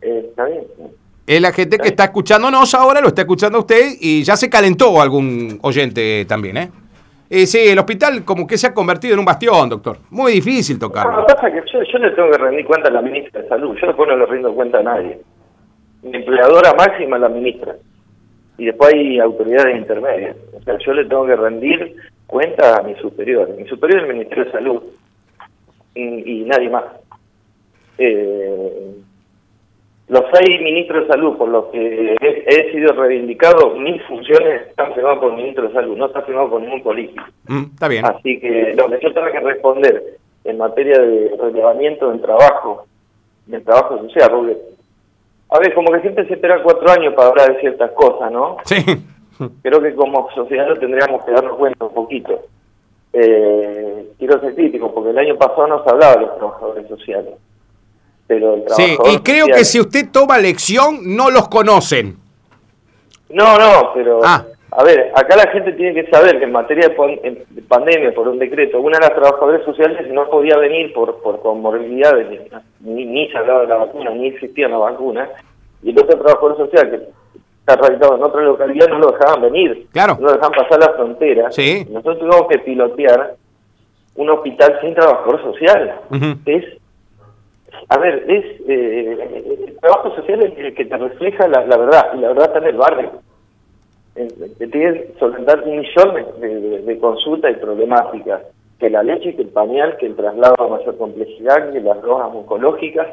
Eh, 0.01 0.27
está 0.31 0.47
bien. 0.47 0.74
Es 1.27 1.41
la 1.41 1.53
gente 1.53 1.79
que 1.79 1.89
está 1.89 2.05
escuchándonos 2.05 2.75
ahora, 2.75 3.01
lo 3.01 3.09
está 3.09 3.23
escuchando 3.23 3.61
usted 3.61 3.93
y 3.99 4.23
ya 4.23 4.37
se 4.37 4.51
calentó 4.51 5.01
algún 5.01 5.59
oyente 5.63 6.27
también, 6.27 6.57
¿eh? 6.59 6.71
Eh, 7.31 7.47
sí, 7.47 7.59
el 7.67 7.79
hospital 7.79 8.25
como 8.25 8.47
que 8.47 8.59
se 8.59 8.67
ha 8.67 8.75
convertido 8.75 9.15
en 9.15 9.21
un 9.21 9.25
bastión, 9.25 9.69
doctor. 9.69 9.97
Muy 10.11 10.33
difícil 10.33 10.79
tocarlo. 10.79 11.17
lo 11.17 11.27
que 11.27 11.35
pasa 11.35 11.49
es 11.49 11.65
que 11.65 11.93
yo, 11.93 11.99
le 11.99 12.11
tengo 12.11 12.31
que 12.31 12.39
rendir 12.39 12.67
cuenta 12.67 12.89
a 12.89 12.93
la 12.93 13.01
ministra 13.01 13.41
de 13.41 13.49
Salud. 13.49 13.75
Yo 13.81 13.87
después 13.87 14.09
no 14.09 14.17
le 14.17 14.27
rindo 14.27 14.55
cuenta 14.55 14.79
a 14.81 14.83
nadie. 14.83 15.19
Mi 16.03 16.17
empleadora 16.17 16.75
máxima 16.75 17.17
es 17.17 17.23
la 17.23 17.29
ministra. 17.31 17.75
Y 18.59 18.67
después 18.67 18.93
hay 18.93 19.19
autoridades 19.19 19.79
intermedias. 19.79 20.37
O 20.53 20.63
sea, 20.63 20.77
yo 20.79 20.93
le 20.93 21.07
tengo 21.07 21.27
que 21.27 21.37
rendir 21.37 21.97
cuenta 22.27 22.77
a 22.77 22.83
mi 22.83 22.95
superior. 22.97 23.49
Mi 23.57 23.67
superior 23.67 24.03
es 24.03 24.09
el 24.09 24.15
Ministerio 24.15 24.45
de 24.45 24.53
Salud 24.53 24.83
y, 25.95 26.45
nadie 26.45 26.69
más. 26.69 26.85
Eh, 27.97 28.95
los 30.09 30.23
seis 30.35 30.61
ministros 30.61 31.03
de 31.03 31.15
salud 31.15 31.37
por 31.39 31.49
los 31.49 31.67
que 31.67 32.15
he, 32.21 32.73
sido 32.73 32.93
reivindicado, 32.93 33.75
mis 33.77 34.03
funciones 34.05 34.69
están 34.69 34.93
firmadas 34.93 35.19
por 35.19 35.31
el 35.31 35.37
ministro 35.37 35.69
de 35.69 35.73
salud, 35.73 35.97
no 35.97 36.07
está 36.07 36.21
firmado 36.23 36.51
por 36.51 36.61
ningún 36.61 36.83
político. 36.83 37.25
Mm, 37.49 37.65
está 37.73 37.89
bien. 37.89 38.05
Así 38.05 38.39
que 38.39 38.75
lo 38.77 38.89
que 38.89 39.01
yo 39.01 39.15
tengo 39.15 39.31
que 39.33 39.41
responder 39.41 40.19
en 40.45 40.59
materia 40.59 40.99
de 40.99 41.35
relevamiento 41.41 42.11
del 42.11 42.21
trabajo, 42.21 42.87
del 43.47 43.65
trabajo 43.65 43.99
social, 44.03 44.57
A 45.49 45.59
ver, 45.59 45.75
como 45.75 45.91
que 45.93 46.01
siempre 46.01 46.27
se 46.27 46.35
espera 46.35 46.63
cuatro 46.63 46.91
años 46.91 47.15
para 47.15 47.29
hablar 47.29 47.55
de 47.55 47.61
ciertas 47.61 47.91
cosas, 47.93 48.31
¿no? 48.31 48.59
Sí. 48.65 48.77
Creo 49.63 49.81
que 49.81 49.95
como 49.95 50.31
sociedad 50.33 50.69
lo 50.69 50.79
tendríamos 50.79 51.25
que 51.25 51.33
darnos 51.33 51.57
cuenta 51.57 51.85
un 51.85 51.95
poquito. 51.95 52.43
Eh, 53.13 54.11
quiero 54.19 54.39
ser 54.41 54.55
crítico, 54.55 54.93
porque 54.93 55.11
el 55.11 55.19
año 55.19 55.37
pasado 55.37 55.67
no 55.67 55.83
se 55.83 55.91
hablaba 55.91 56.15
de 56.15 56.21
los 56.23 56.37
trabajadores 56.37 56.89
sociales. 56.89 57.35
Pero 58.27 58.55
el 58.55 58.65
sí, 58.69 58.97
y 59.13 59.19
creo 59.19 59.47
que 59.47 59.65
si 59.65 59.81
usted 59.81 60.11
toma 60.11 60.39
lección, 60.39 61.17
no 61.17 61.31
los 61.31 61.49
conocen. 61.49 62.17
No, 63.31 63.59
no, 63.59 63.91
pero... 63.95 64.21
Ah. 64.25 64.45
A 64.77 64.83
ver, 64.83 65.13
acá 65.15 65.37
la 65.37 65.49
gente 65.53 65.73
tiene 65.75 65.95
que 65.95 66.11
saber 66.11 66.37
que 66.39 66.47
en 66.47 66.53
materia 66.53 66.89
de, 66.89 67.63
pandemia, 67.69 68.13
por 68.13 68.27
un 68.27 68.41
decreto, 68.41 68.81
una 68.81 68.99
de 68.99 69.07
las 69.07 69.15
trabajadoras 69.15 69.65
sociales 69.65 70.13
no 70.13 70.29
podía 70.29 70.57
venir 70.57 70.93
por, 70.93 71.23
por 71.23 71.41
comorbilidades, 71.41 72.27
ni, 72.81 73.05
ni 73.05 73.29
se 73.29 73.39
hablaba 73.39 73.61
de 73.61 73.69
la 73.69 73.77
vacuna, 73.77 74.11
ni 74.11 74.29
existía 74.29 74.67
la 74.67 74.79
vacuna, 74.79 75.29
y 75.81 75.91
el 75.91 75.99
otro 75.99 76.19
trabajador 76.19 76.57
social 76.57 76.91
que 76.91 76.97
está 77.61 77.77
radicado 77.77 78.17
en 78.17 78.23
otra 78.25 78.43
localidad, 78.43 78.89
no 78.89 78.99
lo 78.99 79.13
dejaban 79.13 79.43
venir. 79.43 79.87
Claro. 79.93 80.17
No 80.21 80.27
lo 80.27 80.33
dejaban 80.33 80.53
pasar 80.53 80.81
la 80.81 80.93
frontera. 80.95 81.53
Sí. 81.53 81.87
Nosotros 81.89 82.19
tuvimos 82.19 82.49
que 82.49 82.59
pilotear 82.59 83.37
un 84.17 84.31
hospital 84.31 84.79
sin 84.81 84.95
trabajador 84.95 85.43
social. 85.43 86.01
Es, 86.47 86.65
a 87.89 87.99
ver, 87.99 88.25
es 88.29 88.45
eh, 88.69 89.65
el 89.67 89.77
trabajo 89.79 90.15
social 90.17 90.43
es 90.45 90.59
el 90.59 90.75
que 90.75 90.85
te 90.85 90.97
refleja 90.97 91.49
la, 91.49 91.61
verdad, 91.63 92.13
y 92.15 92.19
la 92.19 92.29
verdad 92.29 92.47
está 92.47 92.59
en 92.59 92.67
el 92.67 92.77
barrio. 92.77 93.11
Te 94.15 94.69
tiene 94.69 94.93
que 94.93 95.15
solventar 95.19 95.63
un 95.65 95.79
millón 95.79 96.41
de, 96.41 96.83
de, 96.83 96.99
consultas 96.99 97.53
y 97.53 97.61
problemáticas. 97.61 98.43
Que 98.79 98.91
la 98.91 99.03
leche, 99.03 99.35
que 99.35 99.43
el 99.43 99.49
pañal, 99.49 99.97
que 99.97 100.07
el 100.07 100.17
traslado 100.17 100.55
a 100.59 100.69
mayor 100.69 100.97
complejidad, 100.99 101.73
que 101.73 101.81
las 101.81 102.01
drogas 102.03 102.35
oncológicas, 102.35 103.09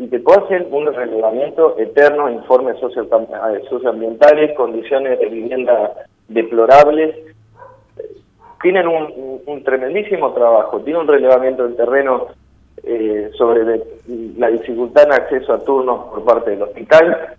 y 0.00 0.06
te 0.06 0.18
puedo 0.18 0.46
hacer 0.46 0.66
un 0.70 0.86
relevamiento 0.86 1.78
eterno, 1.78 2.30
informes 2.30 2.76
eh, 2.76 3.62
socioambientales, 3.68 4.56
condiciones 4.56 5.18
de 5.18 5.26
vivienda 5.26 5.92
deplorables. 6.26 7.14
Tienen 8.62 8.86
un, 8.88 9.62
tremendísimo 9.62 10.32
trabajo, 10.32 10.80
tienen 10.80 11.02
un 11.02 11.08
relevamiento 11.08 11.64
del 11.64 11.76
terreno 11.76 12.28
eh, 12.82 13.30
sobre 13.36 13.82
la 14.36 14.48
dificultad 14.48 15.04
en 15.04 15.12
acceso 15.12 15.52
a 15.52 15.60
turnos 15.60 16.06
por 16.06 16.24
parte 16.24 16.50
del 16.50 16.62
hospital. 16.62 17.36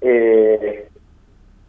Eh, 0.00 0.88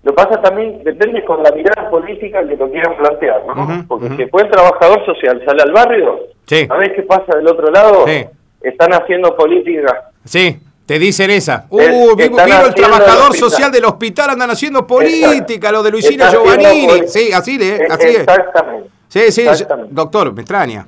lo 0.04 0.16
pasa 0.16 0.42
también, 0.42 0.84
depende 0.84 1.24
con 1.26 1.44
la 1.44 1.52
mirada 1.52 1.90
política 1.90 2.48
que 2.48 2.56
lo 2.56 2.72
quieran 2.72 2.96
plantear, 2.98 3.44
¿no? 3.46 3.86
Porque 3.88 4.10
después 4.10 4.46
el 4.46 4.52
trabajador 4.52 5.06
social 5.06 5.42
sale 5.46 5.62
al 5.62 5.72
barrio, 5.74 6.20
sí. 6.46 6.66
¿sabés 6.68 6.94
qué 6.96 7.04
pasa 7.04 7.36
del 7.36 7.48
otro 7.48 7.70
lado? 7.70 8.06
Sí 8.08 8.26
están 8.62 8.94
haciendo 8.94 9.36
política. 9.36 10.12
Sí, 10.26 10.60
te 10.86 11.00
dicen 11.00 11.32
esa. 11.32 11.66
Uh, 11.70 12.16
vivo, 12.16 12.40
el 12.40 12.74
trabajador 12.74 13.36
social 13.36 13.72
del 13.72 13.86
hospital, 13.86 14.32
andan 14.32 14.52
haciendo 14.52 14.86
política, 14.86 15.72
lo 15.72 15.84
de 15.84 15.92
Luisina 15.92 16.30
Giovannini. 16.30 17.08
Sí, 17.08 17.32
así, 17.34 17.58
de, 17.58 17.88
así 17.90 18.08
es. 18.08 18.20
Exactamente. 18.20 18.90
Sí, 19.08 19.32
sí, 19.32 19.46
doctor, 19.90 20.34
me 20.34 20.42
extraña. 20.42 20.86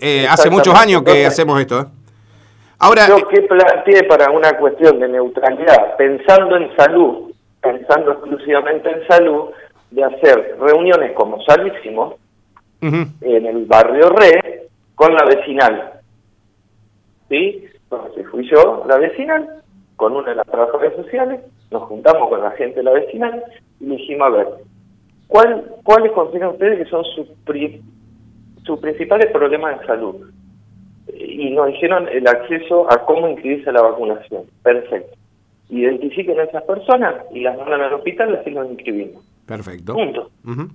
Eh, 0.00 0.26
hace 0.28 0.50
muchos 0.50 0.74
años 0.74 1.02
que 1.02 1.26
hacemos 1.26 1.60
esto. 1.60 1.80
¿eh? 1.80 1.84
Ahora, 2.78 3.08
Yo 3.08 3.26
que 3.28 3.42
planteé 3.42 4.04
para 4.04 4.30
una 4.30 4.56
cuestión 4.58 4.98
de 4.98 5.08
neutralidad, 5.08 5.96
pensando 5.96 6.56
en 6.56 6.74
salud, 6.76 7.32
pensando 7.60 8.12
exclusivamente 8.12 8.90
en 8.90 9.06
salud, 9.06 9.50
de 9.90 10.04
hacer 10.04 10.56
reuniones 10.60 11.12
como 11.12 11.42
Salísimo, 11.42 12.16
en 12.80 13.46
el 13.46 13.64
barrio 13.64 14.10
Re, 14.10 14.68
con 14.94 15.12
la 15.14 15.24
vecinal 15.24 15.96
¿sí? 17.28 17.64
Entonces 17.84 18.26
fui 18.30 18.48
yo, 18.48 18.84
la 18.88 18.98
vecinal, 18.98 19.62
con 19.96 20.14
una 20.14 20.30
de 20.30 20.36
las 20.36 20.46
trabajadoras 20.46 20.94
sociales, 20.96 21.40
nos 21.70 21.82
juntamos 21.84 22.28
con 22.28 22.42
la 22.42 22.50
gente 22.52 22.76
de 22.76 22.82
la 22.82 22.92
vecinal 22.92 23.42
y 23.80 23.86
dijimos, 23.86 24.28
a 24.28 24.30
ver, 24.30 24.48
¿cuál, 25.26 25.64
¿cuáles 25.82 26.12
consideran 26.12 26.50
ustedes 26.50 26.78
que 26.78 26.90
son 26.90 27.04
sus, 27.04 27.28
sus 28.66 28.80
principales 28.80 29.30
problemas 29.30 29.80
de 29.80 29.86
salud? 29.86 30.16
Y 31.14 31.50
nos 31.50 31.68
dijeron 31.68 32.08
el 32.08 32.26
acceso 32.26 32.90
a 32.90 33.04
cómo 33.06 33.28
inscribirse 33.28 33.70
a 33.70 33.74
la 33.74 33.82
vacunación. 33.82 34.42
Perfecto. 34.62 35.16
Identifiquen 35.70 36.38
a 36.40 36.44
esas 36.44 36.64
personas 36.64 37.14
y 37.32 37.40
las 37.40 37.56
mandan 37.56 37.80
al 37.80 37.94
hospital 37.94 38.30
y 38.30 38.36
así 38.36 38.50
nos 38.50 38.68
inscribimos. 38.70 39.24
Perfecto. 39.46 39.94
Punto. 39.94 40.30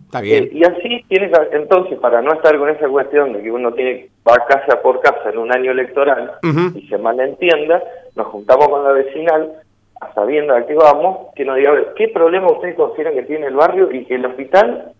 Está 0.05 0.21
bien. 0.21 0.45
Eh, 0.45 0.49
y 0.53 0.63
así 0.63 1.03
tiene 1.09 1.29
que, 1.29 1.57
entonces, 1.57 1.99
para 1.99 2.21
no 2.21 2.31
estar 2.33 2.57
con 2.57 2.69
esa 2.69 2.87
cuestión 2.87 3.33
de 3.33 3.43
que 3.43 3.51
uno 3.51 3.73
tiene 3.73 4.09
va 4.27 4.45
casa 4.45 4.81
por 4.81 5.01
casa 5.01 5.29
en 5.29 5.39
un 5.39 5.51
año 5.51 5.71
electoral 5.71 6.33
y 6.75 6.87
se 6.87 6.97
malentienda, 6.97 7.83
nos 8.15 8.27
juntamos 8.27 8.69
con 8.69 8.83
la 8.83 8.91
vecinal, 8.91 9.51
a 9.99 10.13
sabiendo 10.13 10.55
a 10.55 10.65
qué 10.65 10.73
vamos, 10.75 11.33
que 11.35 11.43
nos 11.43 11.57
diga, 11.57 11.73
¿qué 11.95 12.07
problema 12.09 12.51
ustedes 12.51 12.75
consideran 12.75 13.13
que 13.13 13.23
tiene 13.23 13.47
el 13.47 13.55
barrio 13.55 13.91
y 13.91 14.05
que 14.05 14.15
el 14.15 14.25
hospital 14.25 14.93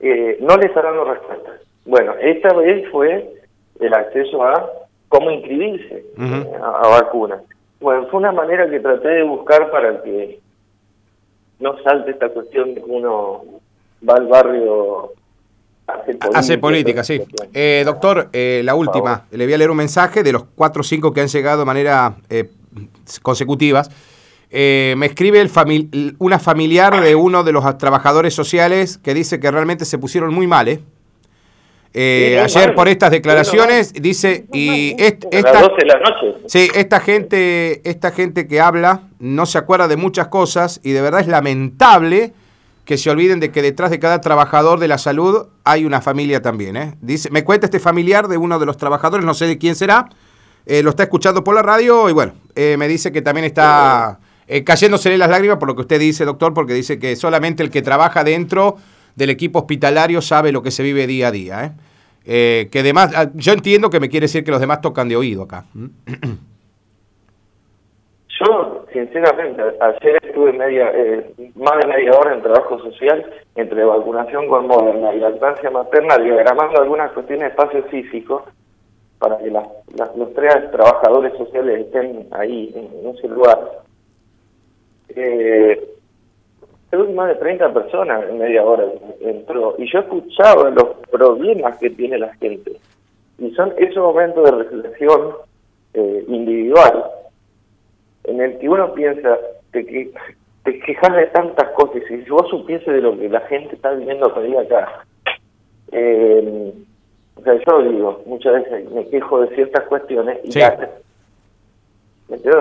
eh, 0.00 0.38
no 0.40 0.56
les 0.56 0.66
está 0.66 0.82
dando 0.82 1.04
respuesta? 1.04 1.50
Bueno, 1.84 2.14
esta 2.20 2.54
vez 2.54 2.88
fue 2.90 3.34
el 3.80 3.94
acceso 3.94 4.42
a 4.42 4.70
cómo 5.08 5.30
inscribirse 5.30 6.04
eh, 6.18 6.52
a, 6.62 6.86
a 6.86 6.88
vacunas. 6.88 7.42
Bueno, 7.80 8.06
fue 8.10 8.20
una 8.20 8.32
manera 8.32 8.68
que 8.68 8.80
traté 8.80 9.08
de 9.08 9.22
buscar 9.22 9.70
para 9.70 10.02
que 10.02 10.40
no 11.60 11.76
salte 11.82 12.12
esta 12.12 12.28
cuestión 12.30 12.74
de 12.74 12.82
que 12.82 12.90
uno 12.90 13.44
va 14.08 14.14
al 14.14 14.26
barrio 14.26 15.12
Hace 16.34 16.56
política, 16.58 17.04
sí. 17.04 17.20
Eh, 17.52 17.82
doctor, 17.84 18.30
eh, 18.32 18.62
la 18.64 18.74
última. 18.74 19.26
Le 19.30 19.44
voy 19.44 19.54
a 19.54 19.58
leer 19.58 19.70
un 19.70 19.76
mensaje 19.76 20.22
de 20.22 20.32
los 20.32 20.44
cuatro 20.54 20.80
o 20.80 20.84
cinco 20.84 21.12
que 21.12 21.20
han 21.20 21.28
llegado 21.28 21.60
de 21.60 21.64
manera 21.66 22.16
eh, 22.30 22.48
consecutivas. 23.20 23.90
me 24.50 25.06
escribe 25.06 25.40
el 25.40 26.16
una 26.18 26.38
familiar 26.38 27.02
de 27.02 27.14
uno 27.14 27.44
de 27.44 27.52
los 27.52 27.78
trabajadores 27.78 28.32
sociales 28.32 28.96
que 28.96 29.12
dice 29.12 29.40
que 29.40 29.50
realmente 29.50 29.84
se 29.84 29.98
pusieron 29.98 30.32
muy 30.32 30.46
mal, 30.46 30.68
¿eh? 30.68 30.80
Ayer 31.94 32.74
por 32.74 32.88
estas 32.88 33.10
declaraciones 33.10 33.92
dice 33.92 34.46
y 34.52 34.96
esta, 34.98 35.28
sí 36.46 36.68
esta 36.74 36.98
gente 37.00 37.88
esta 37.88 38.10
gente 38.10 38.48
que 38.48 38.60
habla 38.60 39.02
no 39.20 39.46
se 39.46 39.58
acuerda 39.58 39.86
de 39.86 39.96
muchas 39.96 40.28
cosas 40.28 40.80
y 40.82 40.90
de 40.90 41.00
verdad 41.00 41.20
es 41.20 41.28
lamentable 41.28 42.32
que 42.84 42.98
se 42.98 43.10
olviden 43.10 43.40
de 43.40 43.50
que 43.50 43.62
detrás 43.62 43.90
de 43.90 43.98
cada 43.98 44.20
trabajador 44.20 44.78
de 44.78 44.88
la 44.88 44.98
salud 44.98 45.46
hay 45.64 45.84
una 45.84 46.00
familia 46.00 46.42
también. 46.42 46.76
¿eh? 46.76 46.94
Dice, 47.00 47.30
me 47.30 47.44
cuenta 47.44 47.66
este 47.66 47.80
familiar 47.80 48.28
de 48.28 48.36
uno 48.36 48.58
de 48.58 48.66
los 48.66 48.76
trabajadores, 48.76 49.24
no 49.24 49.34
sé 49.34 49.46
de 49.46 49.58
quién 49.58 49.74
será, 49.74 50.10
eh, 50.66 50.82
lo 50.82 50.90
está 50.90 51.04
escuchando 51.04 51.42
por 51.42 51.54
la 51.54 51.62
radio 51.62 52.08
y 52.08 52.12
bueno, 52.12 52.34
eh, 52.54 52.76
me 52.78 52.88
dice 52.88 53.12
que 53.12 53.22
también 53.22 53.44
está 53.46 54.18
eh, 54.46 54.64
cayéndosele 54.64 55.16
las 55.16 55.30
lágrimas 55.30 55.58
por 55.58 55.68
lo 55.68 55.74
que 55.74 55.82
usted 55.82 55.98
dice, 55.98 56.24
doctor, 56.24 56.52
porque 56.52 56.74
dice 56.74 56.98
que 56.98 57.16
solamente 57.16 57.62
el 57.62 57.70
que 57.70 57.82
trabaja 57.82 58.24
dentro 58.24 58.76
del 59.16 59.30
equipo 59.30 59.60
hospitalario 59.60 60.20
sabe 60.20 60.52
lo 60.52 60.62
que 60.62 60.70
se 60.70 60.82
vive 60.82 61.06
día 61.06 61.28
a 61.28 61.30
día. 61.30 61.64
¿eh? 61.64 62.68
que 62.70 62.78
además, 62.78 63.12
ah, 63.14 63.30
yo 63.34 63.52
entiendo 63.52 63.90
que 63.90 64.00
me 64.00 64.08
quiere 64.08 64.24
decir 64.24 64.44
que 64.44 64.50
los 64.50 64.60
demás 64.60 64.80
tocan 64.80 65.08
de 65.08 65.16
oído 65.16 65.42
acá. 65.42 65.64
Yo, 68.40 68.84
sinceramente, 68.92 69.62
ayer 69.80 70.18
estuve 70.24 70.52
media, 70.52 70.90
eh, 70.92 71.32
más 71.54 71.78
de 71.78 71.86
media 71.86 72.12
hora 72.18 72.34
en 72.34 72.42
trabajo 72.42 72.80
social 72.80 73.24
entre 73.54 73.84
vacunación 73.84 74.48
con 74.48 74.66
Moderna 74.66 75.14
y 75.14 75.20
lactancia 75.20 75.70
materna, 75.70 76.18
diagramando 76.18 76.82
algunas 76.82 77.12
cuestiones 77.12 77.44
de 77.44 77.48
espacio 77.50 77.84
físico 77.84 78.44
para 79.18 79.38
que 79.38 79.50
los 79.50 80.34
tres 80.34 80.70
trabajadores 80.72 81.32
sociales 81.38 81.86
estén 81.86 82.26
ahí, 82.32 82.72
en, 82.74 83.08
ese 83.14 83.28
lugar. 83.28 83.82
Eh, 85.10 85.80
más 87.14 87.28
de 87.28 87.34
30 87.36 87.72
personas 87.72 88.24
en 88.28 88.38
media 88.38 88.62
hora 88.62 88.84
entró 89.20 89.74
y 89.78 89.90
yo 89.90 89.98
he 89.98 90.02
escuchado 90.02 90.70
los 90.70 90.88
problemas 91.10 91.78
que 91.78 91.90
tiene 91.90 92.18
la 92.18 92.34
gente. 92.36 92.72
Y 93.38 93.50
son 93.52 93.72
esos 93.78 93.96
momentos 93.96 94.44
de 94.44 94.50
reflexión 94.50 95.34
eh, 95.94 96.24
individual 96.28 97.04
en 98.24 98.40
el 98.40 98.58
que 98.58 98.68
uno 98.68 98.92
piensa 98.94 99.38
de 99.72 99.84
que 99.86 100.12
te 100.64 100.78
quejas 100.80 101.16
de 101.16 101.26
tantas 101.26 101.70
cosas 101.70 102.02
y 102.10 102.22
si 102.22 102.30
vos 102.30 102.48
supiese 102.48 102.90
de 102.90 103.00
lo 103.00 103.18
que 103.18 103.28
la 103.28 103.40
gente 103.42 103.74
está 103.74 103.92
viviendo 103.92 104.28
día 104.40 104.60
acá, 104.60 105.04
eh, 105.92 106.72
o 107.36 107.42
sea, 107.42 107.54
yo 107.66 107.82
digo, 107.82 108.22
muchas 108.26 108.54
veces 108.54 108.90
me 108.90 109.06
quejo 109.08 109.40
de 109.42 109.54
ciertas 109.54 109.84
cuestiones 109.88 110.38
y 110.44 110.48
o 110.48 110.52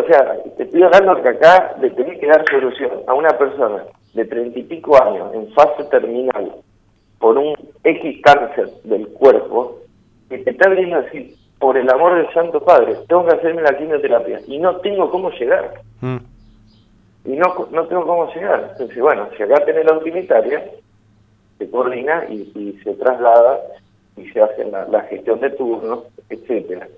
sea, 0.07 0.37
te 0.57 0.63
estoy 0.63 0.83
hablando 0.83 1.21
que 1.21 1.29
acá 1.29 1.75
le 1.79 1.89
tenés 1.91 2.19
que 2.19 2.27
dar 2.27 2.43
solución 2.49 2.91
a 3.07 3.13
una 3.13 3.29
persona 3.37 3.83
de 4.13 4.25
treinta 4.25 4.59
y 4.59 4.63
pico 4.63 5.01
años 5.01 5.33
en 5.33 5.51
fase 5.53 5.83
terminal 5.85 6.53
por 7.19 7.37
un 7.37 7.55
X 7.83 8.21
cáncer 8.21 8.69
del 8.83 9.07
cuerpo 9.09 9.79
que 10.29 10.39
te 10.39 10.51
está 10.51 10.69
viniendo 10.69 10.97
a 10.97 11.01
decir, 11.01 11.35
por 11.59 11.77
el 11.77 11.89
amor 11.89 12.15
del 12.15 12.33
Santo 12.33 12.61
Padre, 12.63 12.97
tengo 13.07 13.25
que 13.25 13.35
hacerme 13.35 13.61
la 13.61 13.77
quimioterapia 13.77 14.41
y 14.47 14.59
no 14.59 14.75
tengo 14.77 15.09
cómo 15.09 15.29
llegar. 15.31 15.81
Mm. 16.01 16.17
Y 17.25 17.29
no, 17.37 17.67
no 17.71 17.87
tengo 17.87 18.05
cómo 18.05 18.33
llegar. 18.33 18.71
Entonces, 18.71 19.01
bueno, 19.01 19.29
si 19.37 19.43
acá 19.43 19.63
tenés 19.63 19.85
la 19.85 19.97
utilitaria, 19.97 20.65
se 21.57 21.69
coordina 21.69 22.25
y, 22.29 22.77
se 22.83 22.93
traslada 22.95 23.61
y 24.17 24.27
se 24.29 24.41
hace 24.41 24.65
la, 24.65 25.01
gestión 25.03 25.39
de 25.39 25.51
turnos, 25.51 26.03
etcétera. 26.29 26.89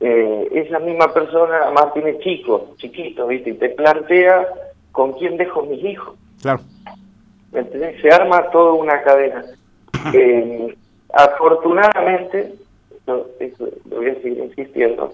Eh, 0.00 0.48
es 0.52 0.70
la 0.70 0.80
misma 0.80 1.12
persona, 1.14 1.60
además 1.62 1.92
tiene 1.94 2.18
chicos, 2.18 2.76
chiquitos, 2.78 3.28
¿viste? 3.28 3.50
Y 3.50 3.54
te 3.54 3.68
plantea 3.68 4.48
con 4.90 5.12
quién 5.12 5.36
dejo 5.36 5.62
mis 5.62 5.84
hijos. 5.84 6.16
Claro. 6.42 6.60
Se 8.02 8.10
arma 8.10 8.50
toda 8.50 8.72
una 8.74 9.02
cadena. 9.02 9.44
Eh, 10.14 10.74
afortunadamente, 11.12 12.54
eso, 13.38 13.68
lo 13.90 13.96
voy 13.96 14.08
a 14.08 14.14
seguir 14.22 14.38
insistiendo, 14.38 15.12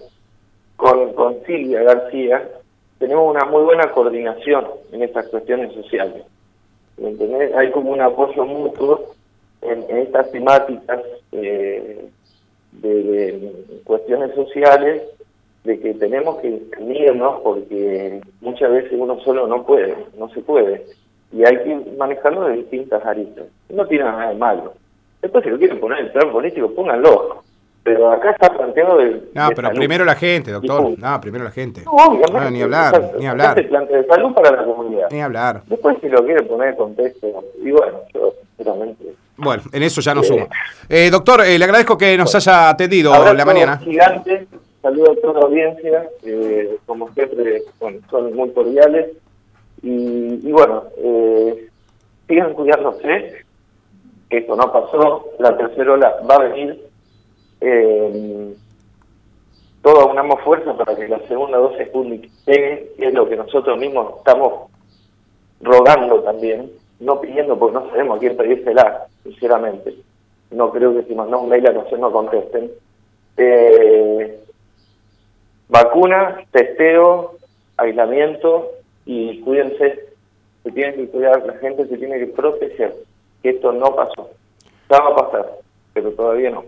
con, 0.77 1.13
con 1.13 1.43
Silvia 1.45 1.83
García 1.83 2.47
tenemos 2.99 3.29
una 3.29 3.45
muy 3.45 3.63
buena 3.63 3.91
coordinación 3.91 4.65
en 4.91 5.03
estas 5.03 5.27
cuestiones 5.27 5.73
sociales. 5.73 6.23
Hay 7.55 7.71
como 7.71 7.91
un 7.91 8.01
apoyo 8.01 8.45
mutuo 8.45 9.13
en, 9.61 9.83
estas 9.97 10.31
temáticas 10.31 11.01
eh, 11.31 12.09
de, 12.71 13.51
cuestiones 13.83 14.33
sociales 14.33 15.03
de 15.63 15.79
que 15.79 15.93
tenemos 15.93 16.39
que 16.39 16.59
unirnos 16.79 17.41
porque 17.41 18.21
muchas 18.41 18.71
veces 18.71 18.93
uno 18.93 19.19
solo 19.19 19.45
no 19.45 19.63
puede, 19.63 19.95
no 20.17 20.29
se 20.29 20.41
puede. 20.41 20.85
Y 21.31 21.43
hay 21.45 21.57
que 21.63 21.91
manejarlo 21.97 22.47
de 22.47 22.57
distintas 22.57 23.05
aristas. 23.05 23.45
No 23.69 23.85
tiene 23.85 24.05
nada 24.05 24.29
de 24.29 24.35
malo. 24.35 24.73
Después 25.21 25.43
si 25.43 25.49
lo 25.49 25.57
quieren 25.57 25.79
poner 25.79 25.99
en 25.99 26.11
plan 26.11 26.31
político, 26.31 26.73
pónganlo 26.73 27.43
pero 27.87 28.11
acá 28.11 28.31
está 28.31 28.49
planteado 28.49 28.97
de. 28.97 29.29
No, 29.33 29.49
pero 29.55 29.69
primero 29.69 30.03
la 30.03 30.15
gente, 30.15 30.51
doctor. 30.51 30.99
No, 30.99 31.21
primero 31.21 31.45
la 31.45 31.51
gente. 31.51 31.83
No, 31.85 32.15
ni 32.51 32.61
hablar, 32.61 33.13
ni 33.17 33.25
hablar. 33.25 33.55
de 33.55 34.05
salud 34.05 34.33
para 34.33 34.57
la 34.57 34.65
comunidad. 34.65 35.07
Ni 35.09 35.21
hablar. 35.21 35.61
Después, 35.67 35.95
si 36.01 36.09
lo 36.09 36.21
quiere 36.25 36.43
poner 36.43 36.71
en 36.71 36.75
contexto, 36.75 37.27
y 37.63 37.71
bueno, 37.71 37.99
yo 38.13 38.33
sinceramente. 38.57 39.05
Bueno, 39.37 39.63
en 39.71 39.83
eso 39.83 40.01
ya 40.01 40.13
no 40.13 40.21
sumo. 40.21 40.49
Eh, 40.89 41.09
doctor, 41.09 41.45
eh, 41.45 41.57
le 41.57 41.63
agradezco 41.63 41.97
que 41.97 42.17
nos 42.17 42.35
haya 42.35 42.67
atendido 42.67 43.13
la 43.33 43.45
mañana. 43.45 43.77
gigante, 43.77 44.47
saludo 44.81 45.13
a 45.13 45.15
toda 45.21 45.39
la 45.39 45.45
audiencia, 45.45 46.09
eh, 46.23 46.77
como 46.85 47.09
siempre, 47.13 47.61
son 47.79 48.35
muy 48.35 48.51
cordiales. 48.51 49.11
Y, 49.81 50.47
y 50.47 50.51
bueno, 50.51 50.83
eh, 50.97 51.69
sigan 52.27 52.53
cuidándose, 52.53 53.45
que 54.29 54.37
esto 54.37 54.55
no 54.55 54.71
pasó, 54.71 55.25
la 55.39 55.55
tercera 55.57 55.93
ola 55.93 56.17
va 56.29 56.35
a 56.35 56.49
venir 56.49 56.87
eh, 57.61 58.55
todos 59.81 60.11
unamos 60.11 60.41
fuerza 60.41 60.75
para 60.75 60.95
que 60.95 61.07
la 61.07 61.19
segunda 61.27 61.57
dosis 61.57 61.87
Sputnik 61.87 62.29
llegue, 62.45 62.91
que 62.97 63.07
es 63.07 63.13
lo 63.13 63.27
que 63.29 63.37
nosotros 63.37 63.79
mismos 63.79 64.17
estamos 64.17 64.69
rogando 65.61 66.21
también, 66.23 66.71
no 66.99 67.21
pidiendo 67.21 67.57
porque 67.57 67.75
no 67.75 67.89
sabemos 67.89 68.17
a 68.17 68.19
quién 68.19 68.35
pedírsela, 68.35 69.07
sinceramente. 69.23 69.95
No 70.51 70.71
creo 70.71 70.93
que 70.93 71.03
si 71.03 71.15
mandamos 71.15 71.43
un 71.43 71.49
mail 71.49 71.67
a 71.67 71.73
nosotros 71.73 71.99
no 71.99 72.11
contesten. 72.11 72.71
Eh, 73.37 74.39
vacuna, 75.69 76.43
testeo, 76.51 77.37
aislamiento 77.77 78.71
y 79.07 79.39
cuídense, 79.39 80.05
se 80.63 80.71
tiene 80.71 80.93
que 80.95 81.07
cuidar, 81.07 81.45
la 81.45 81.57
gente 81.59 81.87
se 81.87 81.97
tiene 81.97 82.19
que 82.19 82.27
proteger, 82.27 82.93
que 83.41 83.51
esto 83.51 83.71
no 83.71 83.95
pasó. 83.95 84.29
Ya 84.89 84.99
va 84.99 85.09
a 85.09 85.15
pasar, 85.15 85.51
pero 85.93 86.11
todavía 86.11 86.49
no. 86.51 86.65